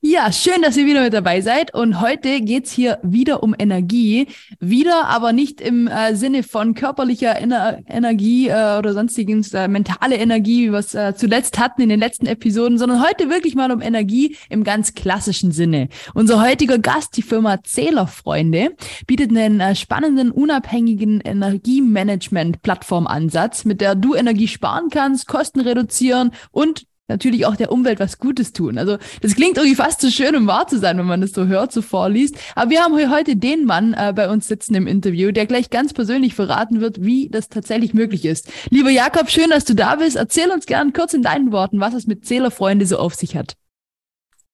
Ja, 0.00 0.32
schön, 0.32 0.62
dass 0.62 0.78
ihr 0.78 0.86
wieder 0.86 1.02
mit 1.02 1.12
dabei 1.12 1.42
seid. 1.42 1.74
Und 1.74 2.00
heute 2.00 2.40
geht's 2.40 2.72
hier 2.72 2.98
wieder 3.02 3.42
um 3.42 3.54
Energie. 3.58 4.26
Wieder, 4.58 5.08
aber 5.08 5.34
nicht 5.34 5.60
im 5.60 5.86
äh, 5.86 6.14
Sinne 6.14 6.42
von 6.42 6.74
körperlicher 6.74 7.38
Ener 7.38 7.80
Energie 7.86 8.48
äh, 8.48 8.78
oder 8.78 8.94
sonstigen 8.94 9.44
äh, 9.52 9.68
mentale 9.68 10.16
Energie, 10.16 10.68
wie 10.68 10.72
wir 10.72 10.78
es 10.78 10.94
äh, 10.94 11.14
zuletzt 11.14 11.58
hatten 11.58 11.82
in 11.82 11.90
den 11.90 12.00
letzten 12.00 12.24
Episoden, 12.24 12.78
sondern 12.78 13.06
heute 13.06 13.28
wirklich 13.28 13.54
mal 13.54 13.70
um 13.70 13.82
Energie 13.82 14.38
im 14.48 14.64
ganz 14.64 14.94
klassischen 14.94 15.52
Sinne. 15.52 15.90
Unser 16.14 16.42
heutiger 16.42 16.78
Gast, 16.78 17.14
die 17.18 17.22
Firma 17.22 17.62
Zählerfreunde, 17.62 18.74
bietet 19.06 19.28
einen 19.30 19.60
äh, 19.60 19.74
spannenden, 19.74 20.30
unabhängigen 20.30 21.20
Energiemanagement-Plattformansatz, 21.20 23.66
mit 23.66 23.82
der 23.82 23.94
du 23.94 24.14
Energie 24.14 24.48
sparen 24.48 24.88
kannst, 24.88 25.28
Kosten 25.28 25.60
reduzieren 25.60 26.30
und 26.50 26.86
natürlich 27.08 27.46
auch 27.46 27.56
der 27.56 27.72
Umwelt 27.72 28.00
was 28.00 28.18
Gutes 28.18 28.52
tun. 28.52 28.78
Also 28.78 28.98
das 29.20 29.34
klingt 29.34 29.56
irgendwie 29.56 29.76
fast 29.76 30.00
zu 30.00 30.10
schön, 30.10 30.34
um 30.36 30.46
wahr 30.46 30.66
zu 30.66 30.78
sein, 30.78 30.98
wenn 30.98 31.06
man 31.06 31.20
das 31.20 31.32
so 31.32 31.46
hört, 31.46 31.72
so 31.72 31.82
vorliest. 31.82 32.36
Aber 32.54 32.70
wir 32.70 32.82
haben 32.82 32.94
heute 33.10 33.36
den 33.36 33.64
Mann 33.64 33.94
äh, 33.94 34.12
bei 34.14 34.28
uns 34.28 34.48
sitzen 34.48 34.74
im 34.74 34.86
Interview, 34.86 35.32
der 35.32 35.46
gleich 35.46 35.70
ganz 35.70 35.92
persönlich 35.92 36.34
verraten 36.34 36.80
wird, 36.80 37.04
wie 37.04 37.28
das 37.28 37.48
tatsächlich 37.48 37.94
möglich 37.94 38.24
ist. 38.24 38.50
Lieber 38.70 38.90
Jakob, 38.90 39.30
schön, 39.30 39.50
dass 39.50 39.64
du 39.64 39.74
da 39.74 39.96
bist. 39.96 40.16
Erzähl 40.16 40.50
uns 40.50 40.66
gern 40.66 40.92
kurz 40.92 41.14
in 41.14 41.22
deinen 41.22 41.52
Worten, 41.52 41.80
was 41.80 41.94
es 41.94 42.06
mit 42.06 42.26
Zählerfreunde 42.26 42.86
so 42.86 42.98
auf 42.98 43.14
sich 43.14 43.36
hat. 43.36 43.56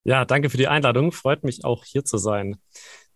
Ja, 0.05 0.25
danke 0.25 0.51
für 0.51 0.57
die 0.57 0.69
Einladung. 0.69 1.13
Freut 1.13 1.45
mich 1.45 1.65
auch 1.65 1.85
hier 1.85 2.05
zu 2.05 2.19
sein. 2.19 2.57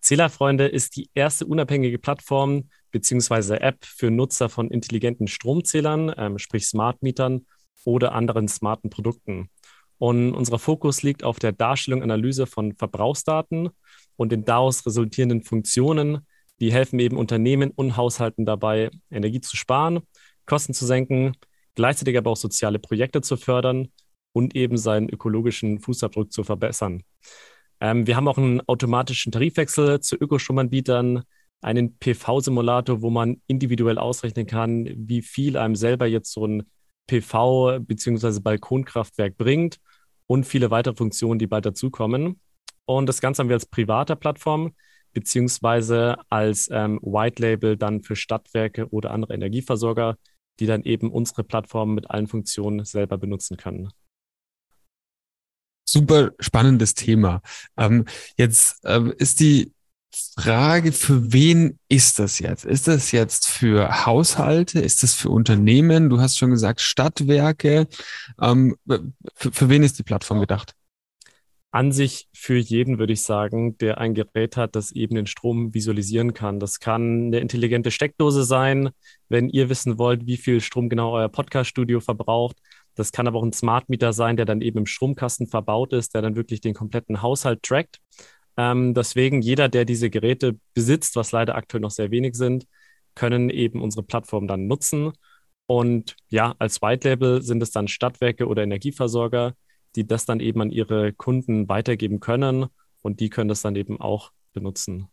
Zählerfreunde 0.00 0.68
ist 0.68 0.96
die 0.96 1.10
erste 1.14 1.46
unabhängige 1.46 1.98
Plattform 1.98 2.68
beziehungsweise 2.92 3.60
App 3.60 3.84
für 3.84 4.10
Nutzer 4.10 4.48
von 4.48 4.70
intelligenten 4.70 5.26
Stromzählern, 5.26 6.14
ähm, 6.16 6.38
sprich 6.38 6.66
Smart 6.66 7.02
Mietern 7.02 7.44
oder 7.84 8.12
anderen 8.12 8.48
smarten 8.48 8.90
Produkten. 8.90 9.50
Und 9.98 10.34
unser 10.34 10.58
Fokus 10.58 11.02
liegt 11.02 11.24
auf 11.24 11.38
der 11.38 11.52
Darstellung 11.52 12.00
und 12.02 12.10
Analyse 12.10 12.46
von 12.46 12.74
Verbrauchsdaten 12.74 13.70
und 14.16 14.32
den 14.32 14.44
daraus 14.44 14.84
resultierenden 14.84 15.42
Funktionen, 15.42 16.26
die 16.60 16.72
helfen 16.72 16.98
eben 16.98 17.16
Unternehmen 17.16 17.70
und 17.70 17.96
Haushalten 17.96 18.44
dabei, 18.44 18.90
Energie 19.10 19.40
zu 19.40 19.56
sparen, 19.56 20.00
Kosten 20.46 20.74
zu 20.74 20.86
senken, 20.86 21.32
gleichzeitig 21.74 22.16
aber 22.16 22.30
auch 22.30 22.36
soziale 22.36 22.78
Projekte 22.78 23.20
zu 23.20 23.36
fördern 23.36 23.88
und 24.32 24.54
eben 24.54 24.76
seinen 24.76 25.08
ökologischen 25.08 25.80
Fußabdruck 25.80 26.32
zu 26.32 26.44
verbessern. 26.44 27.02
Ähm, 27.80 28.06
wir 28.06 28.16
haben 28.16 28.28
auch 28.28 28.38
einen 28.38 28.60
automatischen 28.66 29.32
Tarifwechsel 29.32 30.00
zu 30.00 30.16
Ökostromanbietern, 30.16 31.22
einen 31.62 31.98
PV-Simulator, 31.98 33.02
wo 33.02 33.10
man 33.10 33.40
individuell 33.46 33.98
ausrechnen 33.98 34.46
kann, 34.46 34.88
wie 34.94 35.22
viel 35.22 35.56
einem 35.56 35.74
selber 35.74 36.06
jetzt 36.06 36.32
so 36.32 36.46
ein 36.46 36.64
PV- 37.08 37.80
bzw. 37.80 38.40
Balkonkraftwerk 38.40 39.36
bringt 39.36 39.78
und 40.26 40.44
viele 40.44 40.70
weitere 40.70 40.94
Funktionen, 40.94 41.38
die 41.38 41.46
bald 41.46 41.66
dazukommen. 41.66 42.40
Und 42.84 43.06
das 43.06 43.20
Ganze 43.20 43.40
haben 43.40 43.48
wir 43.48 43.56
als 43.56 43.66
privater 43.66 44.16
Plattform 44.16 44.74
beziehungsweise 45.12 46.18
als 46.28 46.68
ähm, 46.70 47.00
White 47.02 47.40
Label 47.40 47.78
dann 47.78 48.02
für 48.02 48.16
Stadtwerke 48.16 48.90
oder 48.90 49.12
andere 49.12 49.32
Energieversorger, 49.32 50.18
die 50.60 50.66
dann 50.66 50.82
eben 50.82 51.10
unsere 51.10 51.42
Plattform 51.42 51.94
mit 51.94 52.10
allen 52.10 52.26
Funktionen 52.26 52.84
selber 52.84 53.16
benutzen 53.16 53.56
können. 53.56 53.88
Super 55.88 56.32
spannendes 56.38 56.92
Thema. 56.92 57.40
Ähm, 57.78 58.04
jetzt 58.36 58.80
ähm, 58.84 59.14
ist 59.16 59.40
die 59.40 59.72
Frage, 60.38 60.92
für 60.92 61.32
wen 61.32 61.78
ist 61.88 62.18
das 62.18 62.38
jetzt? 62.38 62.64
Ist 62.64 62.88
das 62.88 63.12
jetzt 63.12 63.48
für 63.48 64.06
Haushalte? 64.06 64.80
Ist 64.80 65.02
das 65.02 65.14
für 65.14 65.30
Unternehmen? 65.30 66.08
Du 66.08 66.20
hast 66.20 66.38
schon 66.38 66.50
gesagt, 66.50 66.80
Stadtwerke. 66.80 67.86
Ähm, 68.40 68.76
für, 69.34 69.52
für 69.52 69.68
wen 69.68 69.82
ist 69.82 69.98
die 69.98 70.02
Plattform 70.02 70.40
gedacht? 70.40 70.74
An 71.70 71.92
sich 71.92 72.28
für 72.32 72.56
jeden, 72.56 72.98
würde 72.98 73.12
ich 73.12 73.22
sagen, 73.22 73.76
der 73.78 73.98
ein 73.98 74.14
Gerät 74.14 74.56
hat, 74.56 74.76
das 74.76 74.92
eben 74.92 75.14
den 75.16 75.26
Strom 75.26 75.74
visualisieren 75.74 76.32
kann. 76.32 76.58
Das 76.58 76.80
kann 76.80 77.26
eine 77.26 77.40
intelligente 77.40 77.90
Steckdose 77.90 78.44
sein, 78.44 78.90
wenn 79.28 79.50
ihr 79.50 79.68
wissen 79.68 79.98
wollt, 79.98 80.26
wie 80.26 80.38
viel 80.38 80.62
Strom 80.62 80.88
genau 80.88 81.12
euer 81.12 81.28
Podcast-Studio 81.28 82.00
verbraucht. 82.00 82.56
Das 82.94 83.12
kann 83.12 83.26
aber 83.26 83.38
auch 83.38 83.44
ein 83.44 83.52
Smart 83.52 83.90
Meter 83.90 84.14
sein, 84.14 84.36
der 84.36 84.46
dann 84.46 84.62
eben 84.62 84.78
im 84.78 84.86
Stromkasten 84.86 85.46
verbaut 85.48 85.92
ist, 85.92 86.14
der 86.14 86.22
dann 86.22 86.34
wirklich 86.34 86.62
den 86.62 86.72
kompletten 86.72 87.20
Haushalt 87.20 87.62
trackt. 87.62 87.98
Ähm, 88.56 88.94
deswegen 88.94 89.42
jeder, 89.42 89.68
der 89.68 89.84
diese 89.84 90.10
Geräte 90.10 90.58
besitzt, 90.74 91.16
was 91.16 91.32
leider 91.32 91.54
aktuell 91.56 91.80
noch 91.80 91.90
sehr 91.90 92.10
wenig 92.10 92.36
sind, 92.36 92.66
können 93.14 93.50
eben 93.50 93.82
unsere 93.82 94.02
Plattform 94.02 94.46
dann 94.46 94.66
nutzen. 94.66 95.12
Und 95.66 96.16
ja, 96.28 96.54
als 96.58 96.80
White 96.82 97.08
Label 97.08 97.42
sind 97.42 97.62
es 97.62 97.70
dann 97.70 97.88
Stadtwerke 97.88 98.46
oder 98.46 98.62
Energieversorger, 98.62 99.54
die 99.96 100.06
das 100.06 100.26
dann 100.26 100.40
eben 100.40 100.60
an 100.60 100.70
ihre 100.70 101.12
Kunden 101.12 101.68
weitergeben 101.68 102.20
können 102.20 102.66
und 103.02 103.20
die 103.20 103.30
können 103.30 103.48
das 103.48 103.62
dann 103.62 103.76
eben 103.76 104.00
auch 104.00 104.32
benutzen 104.52 105.08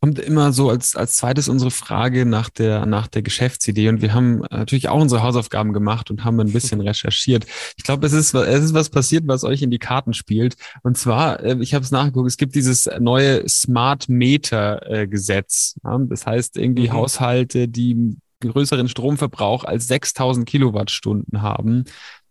kommt 0.00 0.18
immer 0.18 0.52
so 0.52 0.70
als, 0.70 0.94
als 0.94 1.16
zweites 1.16 1.48
unsere 1.48 1.70
Frage 1.70 2.26
nach 2.26 2.50
der, 2.50 2.86
nach 2.86 3.06
der 3.06 3.22
Geschäftsidee. 3.22 3.88
Und 3.88 4.02
wir 4.02 4.14
haben 4.14 4.42
natürlich 4.50 4.88
auch 4.88 5.00
unsere 5.00 5.22
Hausaufgaben 5.22 5.72
gemacht 5.72 6.10
und 6.10 6.24
haben 6.24 6.38
ein 6.40 6.52
bisschen 6.52 6.80
recherchiert. 6.86 7.46
Ich 7.76 7.84
glaube, 7.84 8.06
es 8.06 8.12
ist, 8.12 8.34
es 8.34 8.64
ist 8.64 8.74
was 8.74 8.90
passiert, 8.90 9.24
was 9.26 9.44
euch 9.44 9.62
in 9.62 9.70
die 9.70 9.78
Karten 9.78 10.14
spielt. 10.14 10.56
Und 10.82 10.98
zwar, 10.98 11.42
äh, 11.42 11.56
ich 11.60 11.74
habe 11.74 11.84
es 11.84 11.90
nachgeguckt, 11.90 12.28
es 12.28 12.36
gibt 12.36 12.54
dieses 12.54 12.88
neue 12.98 13.48
Smart 13.48 14.08
Meter 14.08 14.90
äh, 14.90 15.06
Gesetz. 15.06 15.74
Das 15.82 16.26
heißt, 16.26 16.56
irgendwie 16.56 16.88
mhm. 16.88 16.92
Haushalte, 16.92 17.68
die 17.68 18.16
größeren 18.40 18.88
Stromverbrauch 18.88 19.64
als 19.64 19.88
6000 19.88 20.46
Kilowattstunden 20.46 21.42
haben, 21.42 21.84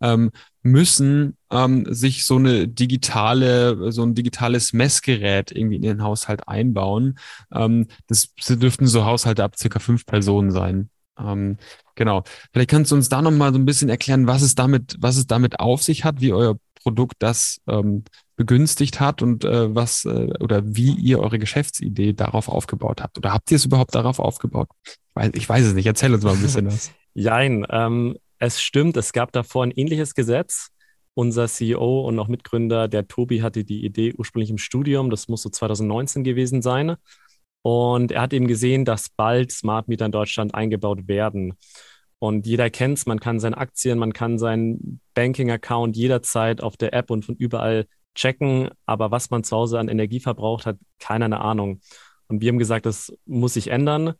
ähm, 0.05 0.31
müssen 0.61 1.37
ähm, 1.51 1.85
sich 1.93 2.25
so 2.25 2.37
eine 2.37 2.67
digitale, 2.67 3.91
so 3.91 4.03
ein 4.03 4.15
digitales 4.15 4.73
Messgerät 4.73 5.51
irgendwie 5.51 5.75
in 5.75 5.81
den 5.83 6.03
Haushalt 6.03 6.47
einbauen. 6.47 7.19
Ähm, 7.53 7.87
das 8.07 8.33
dürften 8.35 8.87
so 8.87 9.05
Haushalte 9.05 9.43
ab 9.43 9.57
circa 9.57 9.79
fünf 9.79 10.05
Personen 10.05 10.51
sein. 10.51 10.89
Ähm, 11.19 11.57
genau. 11.95 12.23
Vielleicht 12.51 12.71
kannst 12.71 12.91
du 12.91 12.95
uns 12.95 13.09
da 13.09 13.21
nochmal 13.21 13.53
so 13.53 13.59
ein 13.59 13.65
bisschen 13.65 13.89
erklären, 13.89 14.27
was 14.27 14.41
es 14.41 14.55
damit, 14.55 14.95
was 14.99 15.17
es 15.17 15.27
damit 15.27 15.59
auf 15.59 15.83
sich 15.83 16.03
hat, 16.03 16.21
wie 16.21 16.33
euer 16.33 16.57
Produkt 16.81 17.15
das 17.19 17.61
ähm, 17.67 18.03
begünstigt 18.35 18.99
hat 18.99 19.21
und 19.21 19.43
äh, 19.45 19.73
was 19.73 20.05
äh, 20.05 20.29
oder 20.39 20.61
wie 20.65 20.93
ihr 20.93 21.19
eure 21.19 21.39
Geschäftsidee 21.39 22.13
darauf 22.13 22.49
aufgebaut 22.49 23.01
habt. 23.01 23.17
Oder 23.17 23.33
habt 23.33 23.49
ihr 23.51 23.55
es 23.55 23.65
überhaupt 23.65 23.95
darauf 23.95 24.19
aufgebaut? 24.19 24.67
Ich 24.83 25.15
weiß, 25.15 25.31
ich 25.33 25.49
weiß 25.49 25.65
es 25.65 25.73
nicht. 25.73 25.85
Erzähl 25.85 26.13
uns 26.13 26.23
mal 26.23 26.33
ein 26.33 26.41
bisschen 26.41 26.67
was. 26.67 26.91
Jein, 27.13 27.65
ähm, 27.69 28.17
es 28.39 28.61
stimmt, 28.61 28.97
es 28.97 29.13
gab 29.13 29.31
davor 29.31 29.63
ein 29.63 29.71
ähnliches 29.71 30.15
Gesetz. 30.15 30.69
Unser 31.13 31.47
CEO 31.47 32.01
und 32.01 32.19
auch 32.19 32.27
Mitgründer, 32.27 32.89
der 32.89 33.07
Tobi, 33.07 33.41
hatte 33.41 33.63
die 33.63 33.85
Idee 33.85 34.13
ursprünglich 34.17 34.49
im 34.49 34.57
Studium, 34.57 35.09
das 35.09 35.29
muss 35.29 35.43
so 35.43 35.49
2019 35.49 36.25
gewesen 36.25 36.61
sein. 36.61 36.97
Und 37.61 38.11
er 38.11 38.21
hat 38.21 38.33
eben 38.33 38.47
gesehen, 38.47 38.85
dass 38.85 39.09
bald 39.09 39.51
Smart 39.51 39.87
Meter 39.87 40.05
in 40.05 40.11
Deutschland 40.11 40.53
eingebaut 40.53 41.07
werden. 41.07 41.53
Und 42.19 42.45
jeder 42.45 42.69
kennt 42.69 42.97
es, 42.97 43.05
man 43.05 43.19
kann 43.19 43.39
seine 43.39 43.57
Aktien, 43.57 43.97
man 43.97 44.13
kann 44.13 44.37
seinen 44.37 44.99
Banking-Account 45.13 45.95
jederzeit 45.95 46.61
auf 46.61 46.77
der 46.77 46.93
App 46.93 47.09
und 47.09 47.25
von 47.25 47.35
überall 47.35 47.87
checken. 48.13 48.69
Aber 48.85 49.11
was 49.11 49.29
man 49.29 49.43
zu 49.43 49.55
Hause 49.55 49.79
an 49.79 49.87
Energie 49.87 50.19
verbraucht, 50.19 50.65
hat 50.65 50.77
keiner 50.99 51.25
eine 51.25 51.41
Ahnung. 51.41 51.81
Und 52.27 52.41
wir 52.41 52.49
haben 52.49 52.59
gesagt, 52.59 52.85
das 52.85 53.15
muss 53.25 53.53
sich 53.53 53.69
ändern. 53.69 54.13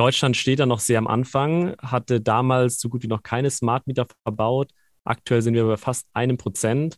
Deutschland 0.00 0.34
steht 0.34 0.60
da 0.60 0.64
noch 0.64 0.80
sehr 0.80 0.96
am 0.96 1.06
Anfang, 1.06 1.76
hatte 1.78 2.22
damals 2.22 2.80
so 2.80 2.88
gut 2.88 3.02
wie 3.02 3.06
noch 3.06 3.22
keine 3.22 3.50
Smart 3.50 3.86
Meter 3.86 4.06
verbaut. 4.22 4.70
Aktuell 5.04 5.42
sind 5.42 5.52
wir 5.52 5.66
bei 5.66 5.76
fast 5.76 6.06
einem 6.14 6.38
Prozent. 6.38 6.96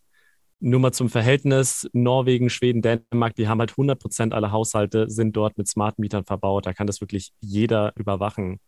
Nur 0.60 0.78
mal 0.78 0.92
zum 0.92 1.08
Verhältnis, 1.08 1.90
Norwegen, 1.92 2.48
Schweden, 2.48 2.80
Dänemark, 2.80 3.34
die 3.34 3.48
haben 3.48 3.58
halt 3.58 3.72
100 3.72 4.00
Prozent 4.00 4.32
aller 4.32 4.52
Haushalte 4.52 5.10
sind 5.10 5.36
dort 5.36 5.58
mit 5.58 5.66
Smart 5.66 5.98
Mietern 5.98 6.24
verbaut. 6.24 6.64
Da 6.64 6.74
kann 6.74 6.86
das 6.86 7.00
wirklich 7.00 7.32
jeder 7.40 7.92
überwachen. 7.96 8.60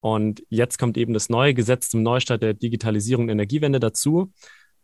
Und 0.00 0.42
jetzt 0.50 0.78
kommt 0.78 0.98
eben 0.98 1.14
das 1.14 1.30
neue 1.30 1.54
Gesetz 1.54 1.88
zum 1.88 2.02
Neustart 2.02 2.42
der 2.42 2.52
Digitalisierung 2.52 3.24
und 3.24 3.30
Energiewende 3.30 3.80
dazu, 3.80 4.34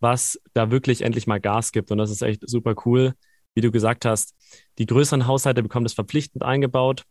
was 0.00 0.40
da 0.54 0.70
wirklich 0.70 1.02
endlich 1.02 1.26
mal 1.26 1.40
Gas 1.40 1.72
gibt. 1.72 1.90
Und 1.90 1.98
das 1.98 2.10
ist 2.10 2.22
echt 2.22 2.48
super 2.48 2.74
cool. 2.86 3.12
Wie 3.54 3.60
du 3.60 3.70
gesagt 3.70 4.06
hast, 4.06 4.34
die 4.78 4.86
größeren 4.86 5.26
Haushalte 5.26 5.62
bekommen 5.62 5.84
das 5.84 5.92
verpflichtend 5.92 6.42
eingebaut. 6.42 7.04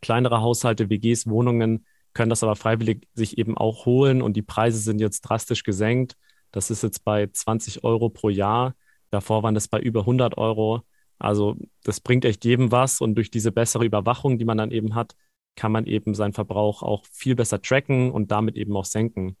Kleinere 0.00 0.40
Haushalte, 0.40 0.90
WGs, 0.90 1.26
Wohnungen 1.28 1.84
können 2.14 2.30
das 2.30 2.42
aber 2.42 2.56
freiwillig 2.56 3.06
sich 3.14 3.38
eben 3.38 3.56
auch 3.56 3.86
holen 3.86 4.22
und 4.22 4.34
die 4.34 4.42
Preise 4.42 4.78
sind 4.78 5.00
jetzt 5.00 5.20
drastisch 5.20 5.62
gesenkt. 5.62 6.16
Das 6.50 6.70
ist 6.70 6.82
jetzt 6.82 7.04
bei 7.04 7.26
20 7.26 7.84
Euro 7.84 8.08
pro 8.08 8.28
Jahr. 8.28 8.74
Davor 9.10 9.42
waren 9.42 9.54
das 9.54 9.68
bei 9.68 9.78
über 9.78 10.00
100 10.00 10.36
Euro. 10.38 10.82
Also 11.18 11.56
das 11.84 12.00
bringt 12.00 12.24
echt 12.24 12.44
jedem 12.44 12.72
was 12.72 13.00
und 13.00 13.14
durch 13.14 13.30
diese 13.30 13.52
bessere 13.52 13.84
Überwachung, 13.84 14.38
die 14.38 14.44
man 14.44 14.58
dann 14.58 14.70
eben 14.70 14.94
hat, 14.94 15.14
kann 15.56 15.72
man 15.72 15.86
eben 15.86 16.14
seinen 16.14 16.32
Verbrauch 16.32 16.82
auch 16.82 17.04
viel 17.12 17.34
besser 17.34 17.60
tracken 17.60 18.10
und 18.12 18.30
damit 18.30 18.56
eben 18.56 18.76
auch 18.76 18.84
senken. 18.84 19.36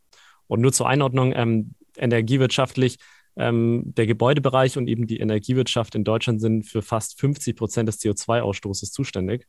Und 0.48 0.60
nur 0.60 0.72
zur 0.72 0.88
Einordnung, 0.88 1.32
ähm, 1.34 1.74
energiewirtschaftlich, 1.96 2.98
ähm, 3.36 3.84
der 3.86 4.06
Gebäudebereich 4.06 4.76
und 4.76 4.88
eben 4.88 5.06
die 5.06 5.20
Energiewirtschaft 5.20 5.94
in 5.94 6.04
Deutschland 6.04 6.40
sind 6.40 6.64
für 6.64 6.82
fast 6.82 7.20
50 7.20 7.56
Prozent 7.56 7.88
des 7.88 8.00
CO2-Ausstoßes 8.00 8.90
zuständig. 8.90 9.46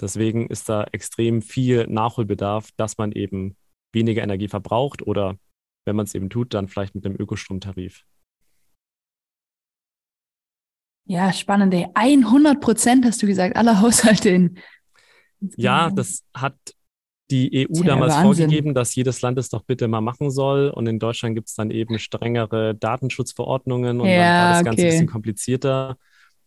Deswegen 0.00 0.48
ist 0.48 0.68
da 0.68 0.84
extrem 0.92 1.42
viel 1.42 1.86
Nachholbedarf, 1.86 2.70
dass 2.76 2.98
man 2.98 3.12
eben 3.12 3.56
weniger 3.92 4.22
Energie 4.22 4.48
verbraucht 4.48 5.02
oder 5.02 5.36
wenn 5.84 5.96
man 5.96 6.04
es 6.04 6.14
eben 6.14 6.30
tut, 6.30 6.54
dann 6.54 6.68
vielleicht 6.68 6.94
mit 6.94 7.04
einem 7.04 7.16
Ökostromtarif. 7.16 8.04
Ja, 11.06 11.32
spannend. 11.32 11.74
100 11.94 12.60
Prozent 12.60 13.04
hast 13.04 13.22
du 13.22 13.26
gesagt, 13.26 13.56
aller 13.56 13.80
Haushalte 13.80 14.30
in. 14.30 14.58
Ja, 15.56 15.90
das 15.90 16.24
hat 16.34 16.54
die 17.30 17.66
EU 17.68 17.82
damals 17.82 18.14
Wahnsinn. 18.14 18.34
vorgegeben, 18.34 18.74
dass 18.74 18.94
jedes 18.94 19.22
Land 19.22 19.38
es 19.38 19.48
doch 19.48 19.62
bitte 19.62 19.88
mal 19.88 20.00
machen 20.00 20.30
soll. 20.30 20.68
Und 20.68 20.86
in 20.86 20.98
Deutschland 20.98 21.34
gibt 21.34 21.48
es 21.48 21.54
dann 21.54 21.70
eben 21.70 21.98
strengere 21.98 22.74
Datenschutzverordnungen 22.74 24.00
und 24.00 24.08
ja, 24.08 24.16
dann 24.16 24.44
war 24.44 24.52
das 24.52 24.64
Ganze 24.64 24.80
okay. 24.80 24.82
ein 24.82 24.90
bisschen 24.90 25.06
komplizierter. 25.06 25.96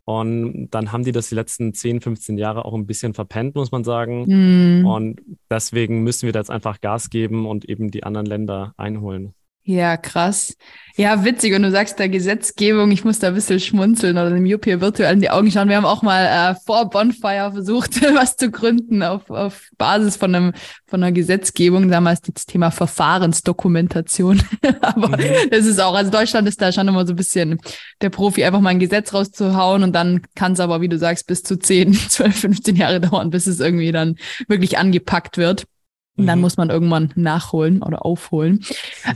Und 0.05 0.69
dann 0.71 0.91
haben 0.91 1.03
die 1.03 1.13
das 1.13 1.29
die 1.29 1.35
letzten 1.35 1.73
10, 1.73 2.01
15 2.01 2.37
Jahre 2.37 2.65
auch 2.65 2.73
ein 2.73 2.85
bisschen 2.85 3.13
verpennt, 3.13 3.55
muss 3.55 3.71
man 3.71 3.85
sagen. 3.85 4.81
Mm. 4.81 4.85
Und 4.85 5.21
deswegen 5.49 6.03
müssen 6.03 6.25
wir 6.25 6.33
da 6.33 6.39
jetzt 6.39 6.51
einfach 6.51 6.81
Gas 6.81 7.09
geben 7.09 7.45
und 7.45 7.69
eben 7.69 7.89
die 7.89 8.03
anderen 8.03 8.25
Länder 8.25 8.73
einholen. 8.75 9.33
Ja, 9.65 9.95
krass. 9.95 10.57
Ja, 10.95 11.23
witzig. 11.23 11.55
Und 11.55 11.63
du 11.63 11.71
sagst 11.71 11.97
da 11.99 12.07
Gesetzgebung, 12.07 12.91
ich 12.91 13.05
muss 13.05 13.17
da 13.19 13.29
ein 13.29 13.33
bisschen 13.33 13.61
schmunzeln 13.61 14.17
oder 14.17 14.29
dem 14.29 14.45
Jupp 14.45 14.65
hier 14.65 14.81
virtuell 14.81 15.13
in 15.13 15.21
die 15.21 15.29
Augen 15.29 15.49
schauen. 15.49 15.69
Wir 15.69 15.77
haben 15.77 15.85
auch 15.85 16.01
mal 16.01 16.25
äh, 16.25 16.55
vor 16.65 16.89
Bonfire 16.89 17.51
versucht, 17.53 18.01
was 18.13 18.35
zu 18.35 18.51
gründen 18.51 19.01
auf, 19.03 19.29
auf 19.29 19.69
Basis 19.77 20.17
von 20.17 20.35
einem 20.35 20.53
von 20.85 21.01
einer 21.01 21.13
Gesetzgebung. 21.13 21.89
Damals 21.89 22.21
das 22.21 22.45
Thema 22.45 22.71
Verfahrensdokumentation. 22.71 24.43
Aber 24.81 25.17
mhm. 25.17 25.49
das 25.49 25.65
ist 25.65 25.79
auch, 25.79 25.95
also 25.95 26.11
Deutschland 26.11 26.47
ist 26.47 26.61
da 26.61 26.73
schon 26.73 26.89
immer 26.89 27.07
so 27.07 27.13
ein 27.13 27.17
bisschen 27.17 27.59
der 28.01 28.09
Profi, 28.09 28.43
einfach 28.43 28.59
mal 28.59 28.71
ein 28.71 28.79
Gesetz 28.79 29.13
rauszuhauen 29.13 29.81
und 29.83 29.93
dann 29.93 30.23
kann 30.35 30.53
es 30.53 30.59
aber, 30.59 30.81
wie 30.81 30.89
du 30.89 30.97
sagst, 30.97 31.25
bis 31.25 31.41
zu 31.41 31.57
10, 31.57 31.93
12, 31.93 32.35
15 32.35 32.75
Jahre 32.75 32.99
dauern, 32.99 33.29
bis 33.29 33.47
es 33.47 33.61
irgendwie 33.61 33.93
dann 33.93 34.17
wirklich 34.47 34.77
angepackt 34.77 35.37
wird. 35.37 35.65
Und 36.15 36.27
dann 36.27 36.37
mhm. 36.37 36.43
muss 36.43 36.57
man 36.57 36.69
irgendwann 36.69 37.11
nachholen 37.15 37.81
oder 37.81 38.05
aufholen. 38.05 38.63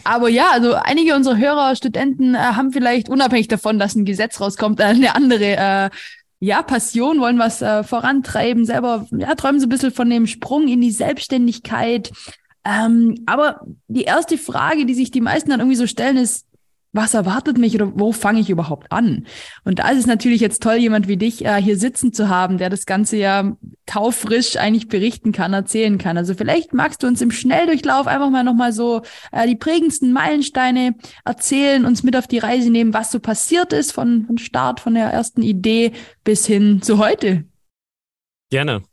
Aber 0.04 0.30
ja, 0.30 0.50
also 0.52 0.74
einige 0.74 1.16
unserer 1.16 1.38
Hörer, 1.38 1.76
Studenten 1.76 2.34
äh, 2.34 2.40
haben 2.40 2.72
vielleicht 2.72 3.08
unabhängig 3.08 3.48
davon, 3.48 3.78
dass 3.78 3.96
ein 3.96 4.06
Gesetz 4.06 4.42
rauskommt, 4.42 4.80
äh, 4.80 4.86
eine 4.86 5.16
andere 5.16 5.58
äh, 5.58 5.90
ja, 6.40 6.62
Passion, 6.64 7.20
wollen 7.20 7.40
was 7.40 7.62
äh, 7.62 7.84
vorantreiben, 7.84 8.66
selber 8.66 9.06
ja, 9.12 9.36
träumen 9.36 9.60
so 9.60 9.68
ein 9.68 9.70
bisschen 9.70 9.92
von 9.92 10.10
dem 10.10 10.26
Sprung 10.26 10.68
in 10.68 10.82
die 10.82 10.92
Selbstständigkeit. 10.92 12.12
Ähm, 12.66 13.24
aber 13.28 13.62
die 13.88 14.04
erste 14.04 14.38
Frage, 14.38 14.86
die 14.86 14.96
sich 14.96 15.12
die 15.12 15.22
meisten 15.22 15.52
dann 15.52 15.60
irgendwie 15.60 15.78
so 15.78 15.88
stellen, 15.88 16.18
ist, 16.18 16.47
was 16.94 17.14
erwartet 17.14 17.58
mich 17.58 17.76
oder 17.76 17.92
wo 17.96 18.12
fange 18.12 18.40
ich 18.40 18.50
überhaupt 18.50 18.92
an? 18.92 19.26
Und 19.64 19.80
da 19.80 19.90
ist 19.90 20.00
es 20.00 20.06
natürlich 20.08 20.42
jetzt 20.42 20.64
toll, 20.64 20.76
jemand 20.76 21.08
wie 21.08 21.18
dich 21.18 21.46
äh, 21.46 21.62
hier 21.62 21.78
sitzen 21.78 22.14
zu 22.14 22.30
haben, 22.30 22.58
der 22.58 22.70
das 22.70 22.86
Ganze 22.86 23.18
ja 23.18 23.56
taufrisch 23.86 24.58
eigentlich 24.58 24.88
berichten 24.88 25.32
kann, 25.32 25.54
erzählen 25.54 25.98
kann. 25.98 26.18
Also 26.18 26.34
vielleicht 26.34 26.74
magst 26.74 27.04
du 27.04 27.08
uns 27.08 27.22
im 27.22 27.32
Schnelldurchlauf 27.32 28.08
einfach 28.08 28.30
mal 28.30 28.44
nochmal 28.44 28.74
so 28.74 29.02
äh, 29.32 29.48
die 29.48 29.56
prägendsten 29.56 30.14
Meilensteine 30.14 30.96
erzählen, 31.26 31.86
uns 31.86 32.04
mit 32.04 32.16
auf 32.16 32.28
die 32.28 32.40
Reise 32.40 32.70
nehmen, 32.70 32.94
was 32.94 33.12
so 33.12 33.20
passiert 33.20 33.74
ist 33.74 33.92
von, 33.92 34.26
von 34.26 34.38
Start, 34.38 34.80
von 34.80 34.94
der 34.94 35.08
ersten 35.08 35.42
Idee 35.42 35.92
bis 36.24 36.46
hin 36.46 36.82
zu 36.82 36.98
heute. 36.98 37.46
Gerne. 38.50 38.84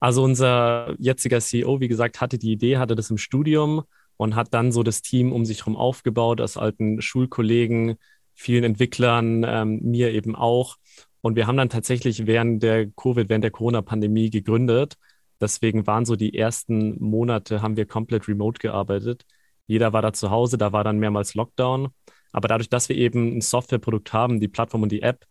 Also 0.00 0.24
unser 0.24 0.94
jetziger 0.98 1.40
CEO, 1.40 1.80
wie 1.80 1.88
gesagt, 1.88 2.20
hatte 2.20 2.38
die 2.38 2.50
Idee, 2.50 2.78
hatte 2.78 2.96
das 2.96 3.10
im 3.10 3.18
Studium 3.18 3.82
und 4.16 4.34
hat 4.36 4.54
dann 4.54 4.72
so 4.72 4.82
das 4.82 5.02
Team 5.02 5.32
um 5.32 5.44
sich 5.44 5.60
herum 5.60 5.76
aufgebaut, 5.76 6.40
aus 6.40 6.56
alten 6.56 7.00
Schulkollegen, 7.02 7.96
vielen 8.34 8.64
Entwicklern, 8.64 9.44
ähm, 9.46 9.80
mir 9.82 10.12
eben 10.12 10.34
auch. 10.36 10.76
Und 11.20 11.36
wir 11.36 11.46
haben 11.46 11.56
dann 11.56 11.68
tatsächlich 11.68 12.26
während 12.26 12.62
der 12.62 12.90
Covid, 12.90 13.28
während 13.28 13.44
der 13.44 13.50
Corona-Pandemie 13.50 14.30
gegründet. 14.30 14.96
Deswegen 15.40 15.86
waren 15.86 16.04
so 16.04 16.16
die 16.16 16.36
ersten 16.36 17.02
Monate, 17.02 17.62
haben 17.62 17.76
wir 17.76 17.86
komplett 17.86 18.28
remote 18.28 18.58
gearbeitet. 18.58 19.24
Jeder 19.66 19.92
war 19.92 20.02
da 20.02 20.12
zu 20.12 20.30
Hause, 20.30 20.58
da 20.58 20.72
war 20.72 20.84
dann 20.84 20.98
mehrmals 20.98 21.34
Lockdown. 21.34 21.88
Aber 22.32 22.48
dadurch, 22.48 22.68
dass 22.68 22.88
wir 22.88 22.96
eben 22.96 23.36
ein 23.36 23.40
Softwareprodukt 23.40 24.12
haben, 24.12 24.40
die 24.40 24.48
Plattform 24.48 24.82
und 24.82 24.92
die 24.92 25.02
App, 25.02 25.26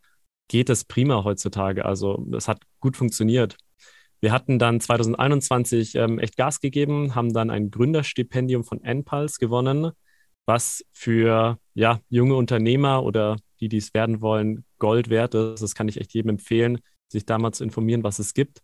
geht 0.47 0.69
es 0.69 0.83
prima 0.83 1.23
heutzutage. 1.23 1.85
Also 1.85 2.25
es 2.33 2.47
hat 2.47 2.61
gut 2.79 2.97
funktioniert. 2.97 3.57
Wir 4.21 4.31
hatten 4.31 4.59
dann 4.59 4.79
2021 4.79 5.95
ähm, 5.95 6.19
echt 6.19 6.37
Gas 6.37 6.59
gegeben, 6.59 7.15
haben 7.15 7.33
dann 7.33 7.49
ein 7.49 7.71
Gründerstipendium 7.71 8.63
von 8.63 8.83
NPulse 8.83 9.39
gewonnen, 9.39 9.91
was 10.45 10.85
für 10.91 11.57
ja, 11.73 11.99
junge 12.09 12.35
Unternehmer 12.35 13.03
oder 13.03 13.37
die, 13.59 13.67
die 13.67 13.77
es 13.77 13.93
werden 13.95 14.21
wollen, 14.21 14.63
Gold 14.77 15.09
wert 15.09 15.33
ist. 15.33 15.61
Das 15.61 15.73
kann 15.73 15.87
ich 15.87 15.99
echt 15.99 16.13
jedem 16.13 16.29
empfehlen, 16.29 16.79
sich 17.07 17.25
da 17.25 17.39
mal 17.39 17.51
zu 17.51 17.63
informieren, 17.63 18.03
was 18.03 18.19
es 18.19 18.35
gibt. 18.35 18.61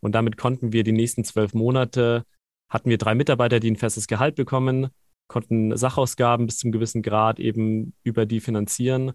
Und 0.00 0.14
damit 0.14 0.36
konnten 0.36 0.72
wir 0.72 0.84
die 0.84 0.92
nächsten 0.92 1.24
zwölf 1.24 1.52
Monate, 1.52 2.24
hatten 2.68 2.88
wir 2.88 2.98
drei 2.98 3.14
Mitarbeiter, 3.14 3.60
die 3.60 3.70
ein 3.70 3.76
festes 3.76 4.06
Gehalt 4.06 4.36
bekommen, 4.36 4.88
konnten 5.26 5.76
Sachausgaben 5.76 6.46
bis 6.46 6.58
zum 6.58 6.72
gewissen 6.72 7.02
Grad 7.02 7.40
eben 7.40 7.94
über 8.04 8.24
die 8.24 8.40
finanzieren. 8.40 9.12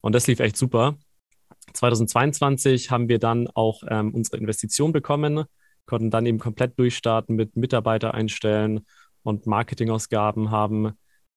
Und 0.00 0.14
das 0.14 0.26
lief 0.26 0.40
echt 0.40 0.56
super. 0.56 0.98
2022 1.72 2.90
haben 2.90 3.08
wir 3.08 3.18
dann 3.18 3.48
auch 3.48 3.82
ähm, 3.88 4.14
unsere 4.14 4.36
Investition 4.36 4.92
bekommen, 4.92 5.44
konnten 5.86 6.10
dann 6.10 6.26
eben 6.26 6.38
komplett 6.38 6.78
durchstarten 6.78 7.36
mit 7.36 7.56
Mitarbeiter 7.56 8.14
einstellen 8.14 8.86
und 9.22 9.46
Marketingausgaben 9.46 10.50
haben, 10.50 10.92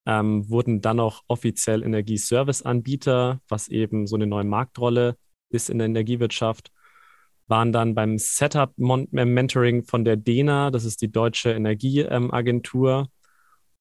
ähm, 0.06 0.50
wurden 0.50 0.81
dann 0.81 1.00
auch 1.00 1.24
offiziell 1.27 1.83
Energieservice-Anbieter, 1.83 3.42
was 3.48 3.68
eben 3.68 4.07
so 4.07 4.16
eine 4.16 4.27
neue 4.27 4.44
Marktrolle 4.44 5.18
ist 5.50 5.69
in 5.69 5.77
der 5.77 5.88
Energiewirtschaft, 5.88 6.72
waren 7.48 7.72
dann 7.72 7.95
beim 7.95 8.18
Setup-Mentoring 8.18 9.83
von 9.83 10.04
der 10.04 10.16
DENA, 10.18 10.72
das 10.72 10.86
ist 10.86 11.01
die 11.01 11.12
Deutsche 11.12 11.51
Energieagentur. 11.51 13.00
Ähm, 13.00 13.07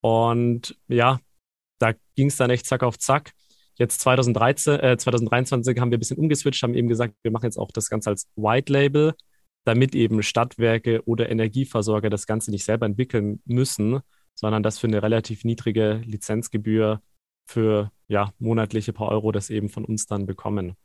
und 0.00 0.79
ja, 0.88 1.19
da 1.79 1.93
ging 2.14 2.29
es 2.29 2.37
dann 2.37 2.50
echt 2.50 2.67
zack 2.67 2.82
auf 2.82 2.99
zack. 2.99 3.32
Jetzt 3.76 4.00
2013, 4.00 4.81
äh, 4.81 4.97
2023 4.97 5.81
haben 5.81 5.91
wir 5.91 5.99
ein 5.99 6.00
bisschen 6.00 6.19
umgeswitcht, 6.19 6.62
haben 6.62 6.75
eben 6.75 6.88
gesagt, 6.88 7.15
wir 7.23 7.31
machen 7.31 7.47
jetzt 7.47 7.59
auch 7.59 7.71
das 7.73 7.91
Ganze 7.91 8.11
als 8.11 8.29
White 8.37 8.73
Label, 8.73 9.15
damit 9.65 9.94
eben 9.94 10.23
Stadtwerke 10.23 11.03
oder 11.06 11.29
Energieversorger 11.29 12.11
das 12.11 12.26
Ganze 12.26 12.50
nicht 12.50 12.65
selber 12.65 12.87
entwickeln 12.87 13.43
müssen, 13.44 14.00
sondern 14.35 14.62
das 14.62 14.79
für 14.79 14.87
eine 14.87 15.03
relativ 15.03 15.44
niedrige 15.44 16.03
Lizenzgebühr 16.05 17.00
für 17.47 17.91
ja, 18.09 18.32
monatliche 18.38 18.93
paar 18.93 19.09
Euro 19.09 19.32
das 19.32 19.50
eben 19.50 19.69
von 19.69 19.85
uns 19.85 20.06
dann 20.06 20.27
bekommen. 20.27 20.77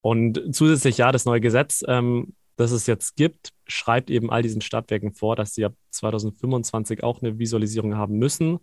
Und 0.00 0.54
zusätzlich, 0.54 0.98
ja, 0.98 1.12
das 1.12 1.24
neue 1.24 1.40
Gesetz, 1.40 1.82
ähm, 1.88 2.34
das 2.56 2.70
es 2.70 2.86
jetzt 2.86 3.16
gibt, 3.16 3.52
schreibt 3.66 4.10
eben 4.10 4.30
all 4.30 4.42
diesen 4.42 4.60
Stadtwerken 4.60 5.12
vor, 5.14 5.34
dass 5.34 5.54
sie 5.54 5.64
ab 5.64 5.74
2025 5.90 7.02
auch 7.02 7.22
eine 7.22 7.38
Visualisierung 7.38 7.96
haben 7.96 8.18
müssen. 8.18 8.58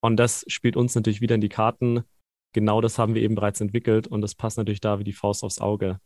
Und 0.00 0.16
das 0.16 0.44
spielt 0.48 0.76
uns 0.76 0.94
natürlich 0.94 1.20
wieder 1.20 1.34
in 1.34 1.40
die 1.40 1.48
Karten, 1.48 2.04
genau 2.52 2.80
das 2.80 2.98
haben 2.98 3.14
wir 3.14 3.22
eben 3.22 3.34
bereits 3.34 3.60
entwickelt 3.60 4.06
und 4.06 4.20
das 4.20 4.34
passt 4.34 4.58
natürlich 4.58 4.80
da 4.80 4.98
wie 4.98 5.04
die 5.04 5.12
Faust 5.12 5.44
aufs 5.44 5.60
Auge. 5.60 6.00